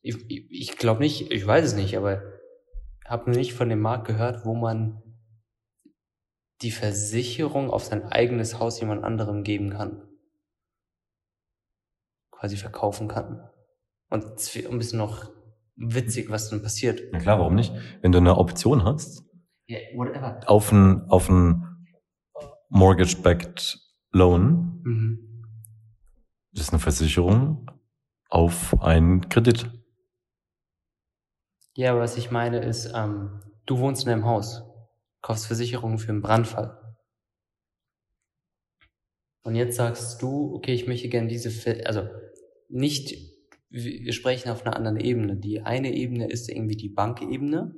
ich, 0.02 0.30
ich 0.30 0.78
glaube 0.78 1.02
nicht, 1.02 1.32
ich 1.32 1.46
weiß 1.46 1.66
es 1.66 1.76
nicht, 1.76 1.98
aber 1.98 2.24
habe 3.06 3.32
nicht 3.32 3.54
von 3.54 3.70
dem 3.70 3.80
Markt 3.80 4.08
gehört, 4.08 4.46
wo 4.46 4.56
man 4.56 5.02
die 6.62 6.72
Versicherung 6.72 7.70
auf 7.70 7.84
sein 7.86 8.04
eigenes 8.04 8.60
Haus 8.60 8.80
jemand 8.80 9.04
anderem 9.04 9.44
geben 9.44 9.72
kann. 9.72 10.08
Quasi 12.32 12.58
verkaufen 12.58 13.08
kann. 13.08 13.50
Und 14.10 14.24
es 14.36 14.54
wird 14.56 14.72
ein 14.72 14.78
bisschen 14.78 15.00
noch 15.00 15.32
witzig, 15.80 16.30
was 16.30 16.50
dann 16.50 16.62
passiert. 16.62 17.02
Na 17.12 17.20
klar, 17.20 17.40
warum 17.40 17.56
nicht? 17.56 17.74
Wenn 18.02 18.12
du 18.12 18.18
eine 18.20 18.38
Option 18.38 18.84
hast, 18.84 19.24
Yeah, 19.70 19.80
whatever. 19.96 20.40
auf 20.48 20.72
ein, 20.72 21.10
auf 21.10 21.30
ein 21.30 21.66
Mortgage-Backed 22.70 23.80
Loan, 24.12 24.82
Mhm. 24.84 25.46
das 26.52 26.64
ist 26.66 26.70
eine 26.74 26.80
Versicherung 26.80 27.70
auf 28.30 28.82
einen 28.82 29.30
Kredit. 29.30 29.70
Ja, 31.76 31.92
aber 31.92 32.02
was 32.02 32.18
ich 32.18 32.30
meine 32.32 32.60
ist, 32.64 32.92
ähm, 32.96 33.42
du 33.66 33.80
wohnst 33.80 34.06
in 34.06 34.12
einem 34.12 34.26
Haus, 34.26 34.64
kaufst 35.22 35.48
Versicherungen 35.48 35.98
für 36.00 36.10
einen 36.12 36.22
Brandfall. 36.22 36.76
Und 39.44 39.56
jetzt 39.56 39.78
sagst 39.78 40.22
du, 40.22 40.54
okay, 40.56 40.74
ich 40.74 40.88
möchte 40.88 41.10
gerne 41.10 41.28
diese, 41.28 41.86
also 41.86 42.08
nicht, 42.68 43.16
wir 43.70 44.14
sprechen 44.14 44.50
auf 44.50 44.66
einer 44.66 44.76
anderen 44.76 45.00
Ebene. 45.00 45.38
Die 45.38 45.62
eine 45.62 45.94
Ebene 45.94 46.30
ist 46.30 46.50
irgendwie 46.50 46.76
die 46.76 46.90
Bankebene 46.90 47.76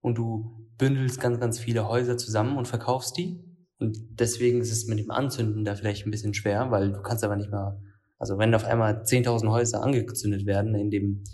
und 0.00 0.18
du 0.18 0.68
bündelst 0.78 1.20
ganz, 1.20 1.38
ganz 1.38 1.60
viele 1.60 1.88
Häuser 1.88 2.16
zusammen 2.16 2.56
und 2.56 2.66
verkaufst 2.66 3.16
die. 3.16 3.40
Und 3.78 3.98
deswegen 4.10 4.60
ist 4.60 4.72
es 4.72 4.86
mit 4.86 4.98
dem 4.98 5.10
Anzünden 5.10 5.64
da 5.64 5.74
vielleicht 5.74 6.06
ein 6.06 6.10
bisschen 6.10 6.34
schwer, 6.34 6.70
weil 6.70 6.92
du 6.92 7.02
kannst 7.02 7.24
aber 7.24 7.36
nicht 7.36 7.50
mehr, 7.50 7.80
also 8.18 8.38
wenn 8.38 8.54
auf 8.54 8.64
einmal 8.64 9.02
10.000 9.02 9.50
Häuser 9.50 9.82
angezündet 9.82 10.46
werden 10.46 10.74
in 10.74 10.90
dem 10.90 11.24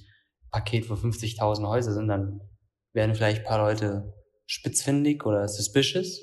Paket, 0.50 0.88
wo 0.88 0.94
50.000 0.94 1.66
Häuser 1.66 1.92
sind, 1.92 2.08
dann 2.08 2.40
werden 2.92 3.14
vielleicht 3.14 3.40
ein 3.40 3.46
paar 3.46 3.58
Leute 3.58 4.14
spitzfindig 4.46 5.24
oder 5.24 5.46
suspicious. 5.46 6.20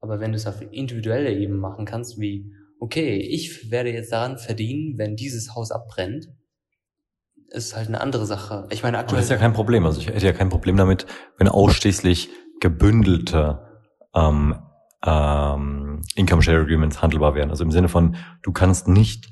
Aber 0.00 0.20
wenn 0.20 0.30
du 0.30 0.36
es 0.36 0.46
auf 0.46 0.62
individueller 0.62 1.30
Ebene 1.30 1.58
machen 1.58 1.84
kannst, 1.84 2.20
wie, 2.20 2.52
okay, 2.78 3.16
ich 3.16 3.70
werde 3.70 3.92
jetzt 3.92 4.12
daran 4.12 4.38
verdienen, 4.38 4.96
wenn 4.96 5.16
dieses 5.16 5.56
Haus 5.56 5.72
abbrennt, 5.72 6.28
ist 7.50 7.76
halt 7.76 7.88
eine 7.88 8.00
andere 8.00 8.26
Sache. 8.26 8.66
Ich 8.70 8.82
meine, 8.82 8.98
Aber 8.98 9.04
aktuell 9.04 9.20
das 9.20 9.26
ist 9.26 9.30
ja 9.30 9.36
kein 9.36 9.52
Problem. 9.52 9.86
Also 9.86 10.00
ich 10.00 10.08
hätte 10.08 10.26
ja 10.26 10.32
kein 10.32 10.48
Problem 10.48 10.76
damit, 10.76 11.06
wenn 11.36 11.48
ausschließlich 11.48 12.30
gebündelte 12.60 13.60
ähm, 14.14 14.56
ähm, 15.04 16.02
Income 16.14 16.42
Share 16.42 16.60
Agreements 16.60 17.00
handelbar 17.02 17.34
wären. 17.34 17.50
Also 17.50 17.64
im 17.64 17.70
Sinne 17.70 17.88
von, 17.88 18.16
du 18.42 18.52
kannst 18.52 18.88
nicht 18.88 19.30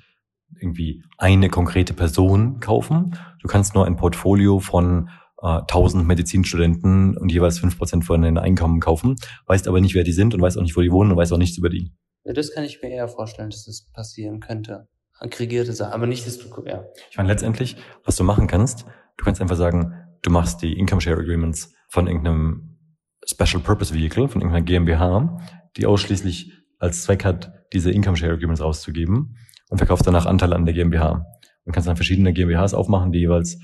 irgendwie 0.61 1.03
eine 1.19 1.49
konkrete 1.49 1.93
Person 1.93 2.61
kaufen. 2.61 3.19
Du 3.41 3.49
kannst 3.49 3.75
nur 3.75 3.87
ein 3.87 3.97
Portfolio 3.97 4.61
von 4.61 5.11
äh, 5.43 5.47
1000 5.47 6.07
Medizinstudenten 6.07 7.17
und 7.17 7.31
jeweils 7.31 7.61
5% 7.61 8.05
von 8.05 8.23
den 8.23 8.39
Einkommen 8.39 8.81
kaufen, 8.81 9.17
weißt 9.47 9.69
aber 9.69 9.81
nicht, 9.81 9.95
wer 9.95 10.05
die 10.05 10.13
sind 10.13 10.35
und 10.35 10.41
weißt 10.41 10.57
auch 10.59 10.63
nicht, 10.63 10.77
wo 10.77 10.81
die 10.81 10.93
wohnen 10.93 11.11
und 11.11 11.17
weißt 11.17 11.33
auch 11.33 11.39
nichts 11.39 11.59
über 11.59 11.69
die. 11.69 11.93
Ja, 12.25 12.33
das 12.33 12.53
kann 12.53 12.65
ich 12.65 12.81
mir 12.83 12.91
eher 12.91 13.09
vorstellen, 13.09 13.51
dass 13.51 13.65
das 13.65 13.87
passieren 13.93 14.41
könnte. 14.41 14.89
Aggregierte 15.19 15.73
Sachen, 15.73 15.93
aber 15.93 16.07
nicht, 16.07 16.27
dass 16.27 16.39
du, 16.39 16.49
ja. 16.67 16.85
Ich 17.11 17.17
meine, 17.17 17.29
letztendlich, 17.29 17.77
was 18.05 18.17
du 18.17 18.25
machen 18.25 18.47
kannst, 18.47 18.87
du 19.17 19.25
kannst 19.25 19.41
einfach 19.41 19.57
sagen, 19.57 19.95
du 20.23 20.31
machst 20.31 20.63
die 20.63 20.79
Income 20.79 21.01
Share 21.01 21.19
Agreements 21.19 21.75
von 21.89 22.07
irgendeinem 22.07 22.79
Special 23.27 23.63
Purpose 23.63 23.95
Vehicle, 23.95 24.29
von 24.29 24.41
irgendeiner 24.41 24.65
GmbH, 24.65 25.39
die 25.77 25.87
ausschließlich 25.87 26.53
als 26.79 27.03
Zweck 27.03 27.25
hat, 27.25 27.53
diese 27.73 27.91
Income 27.91 28.17
Share 28.17 28.35
Agreements 28.35 28.61
rauszugeben 28.61 29.37
und 29.69 29.79
verkaufst 29.79 30.07
danach 30.07 30.27
Anteile 30.27 30.55
an 30.55 30.67
der 30.67 30.75
GmbH. 30.75 31.25
Und 31.65 31.73
kannst 31.73 31.89
dann 31.89 31.97
verschiedene 31.97 32.33
GmbHs 32.33 32.75
aufmachen, 32.75 33.11
die 33.11 33.19
jeweils 33.21 33.59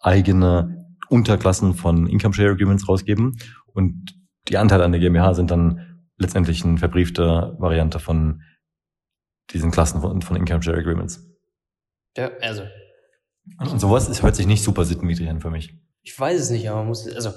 eigene 0.00 0.84
Unterklassen 1.08 1.74
von 1.74 2.06
Income 2.06 2.34
Share 2.34 2.50
Agreements 2.50 2.88
rausgeben 2.88 3.38
und 3.66 4.14
die 4.48 4.58
Anteile 4.58 4.84
an 4.84 4.92
der 4.92 5.00
GmbH 5.00 5.34
sind 5.34 5.50
dann 5.50 6.02
letztendlich 6.18 6.64
eine 6.64 6.78
verbriefte 6.78 7.56
Variante 7.58 7.98
von 7.98 8.42
diesen 9.52 9.70
Klassen 9.70 10.00
von, 10.00 10.22
von 10.22 10.36
Income 10.36 10.62
Share 10.62 10.76
Agreements. 10.78 11.20
ja 12.16 12.30
also, 12.40 12.62
Und 13.58 13.80
sowas 13.80 14.08
ist, 14.08 14.22
hört 14.22 14.36
sich 14.36 14.46
nicht 14.46 14.62
super 14.62 14.84
sittenwidrig 14.84 15.28
an 15.28 15.40
für 15.40 15.50
mich. 15.50 15.74
ich 16.02 16.18
weiß 16.18 16.40
es 16.40 16.50
nicht, 16.50 16.68
aber 16.68 16.78
man 16.78 16.88
muss, 16.88 17.06
also, 17.14 17.30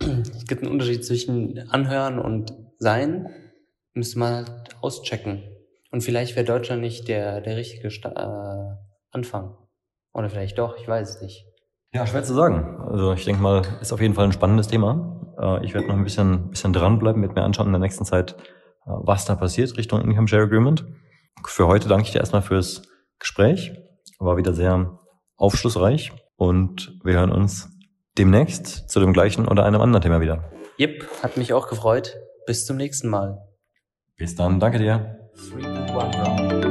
es 0.00 0.46
gibt 0.46 0.62
einen 0.62 0.70
Unterschied 0.72 1.04
zwischen 1.04 1.70
anhören 1.70 2.18
und 2.18 2.54
sein, 2.78 3.28
müsste 3.94 4.18
man 4.18 4.34
halt 4.46 4.76
auschecken. 4.82 5.42
Und 5.90 6.02
vielleicht 6.02 6.36
wäre 6.36 6.44
Deutschland 6.44 6.82
nicht 6.82 7.08
der, 7.08 7.40
der 7.40 7.56
richtige 7.56 7.90
Sta 7.90 8.10
äh, 8.10 8.76
Anfang. 9.10 9.56
Oder 10.12 10.28
vielleicht 10.28 10.58
doch, 10.58 10.76
ich 10.78 10.86
weiß 10.86 11.16
es 11.16 11.22
nicht. 11.22 11.46
Ja, 11.94 12.06
schwer 12.06 12.22
zu 12.24 12.34
sagen. 12.34 12.78
Also 12.90 13.12
ich 13.14 13.24
denke 13.24 13.40
mal, 13.40 13.62
ist 13.80 13.92
auf 13.92 14.00
jeden 14.02 14.12
Fall 14.14 14.26
ein 14.26 14.32
spannendes 14.32 14.68
Thema. 14.68 15.34
Äh, 15.40 15.64
Ich 15.64 15.72
werde 15.72 15.88
noch 15.88 15.94
ein 15.94 16.04
bisschen, 16.04 16.50
bisschen 16.50 16.72
dranbleiben, 16.74 17.20
mit 17.20 17.34
mir 17.34 17.42
anschauen 17.42 17.66
in 17.68 17.72
der 17.72 17.80
nächsten 17.80 18.04
Zeit, 18.04 18.36
was 18.86 19.24
da 19.24 19.34
passiert 19.34 19.76
Richtung 19.76 20.00
Income 20.00 20.28
Share 20.28 20.44
Agreement. 20.44 20.84
Für 21.44 21.66
heute 21.66 21.88
danke 21.88 22.04
ich 22.04 22.12
dir 22.12 22.20
erstmal 22.20 22.42
fürs 22.42 22.82
Gespräch. 23.18 23.72
War 24.18 24.36
wieder 24.36 24.54
sehr 24.54 24.98
aufschlussreich 25.36 26.12
und 26.36 26.98
wir 27.04 27.14
hören 27.14 27.32
uns 27.32 27.68
demnächst 28.16 28.88
zu 28.88 29.00
dem 29.00 29.12
gleichen 29.12 29.46
oder 29.46 29.64
einem 29.64 29.80
anderen 29.80 30.02
Thema 30.02 30.20
wieder. 30.20 30.50
Yep, 30.78 31.22
hat 31.22 31.36
mich 31.36 31.52
auch 31.52 31.68
gefreut. 31.68 32.16
Bis 32.46 32.64
zum 32.64 32.76
nächsten 32.76 33.08
Mal. 33.08 33.38
Bis 34.16 34.34
dann, 34.34 34.60
danke 34.60 34.78
dir. 34.78 35.18
Three, 35.34 35.66
one. 35.66 36.65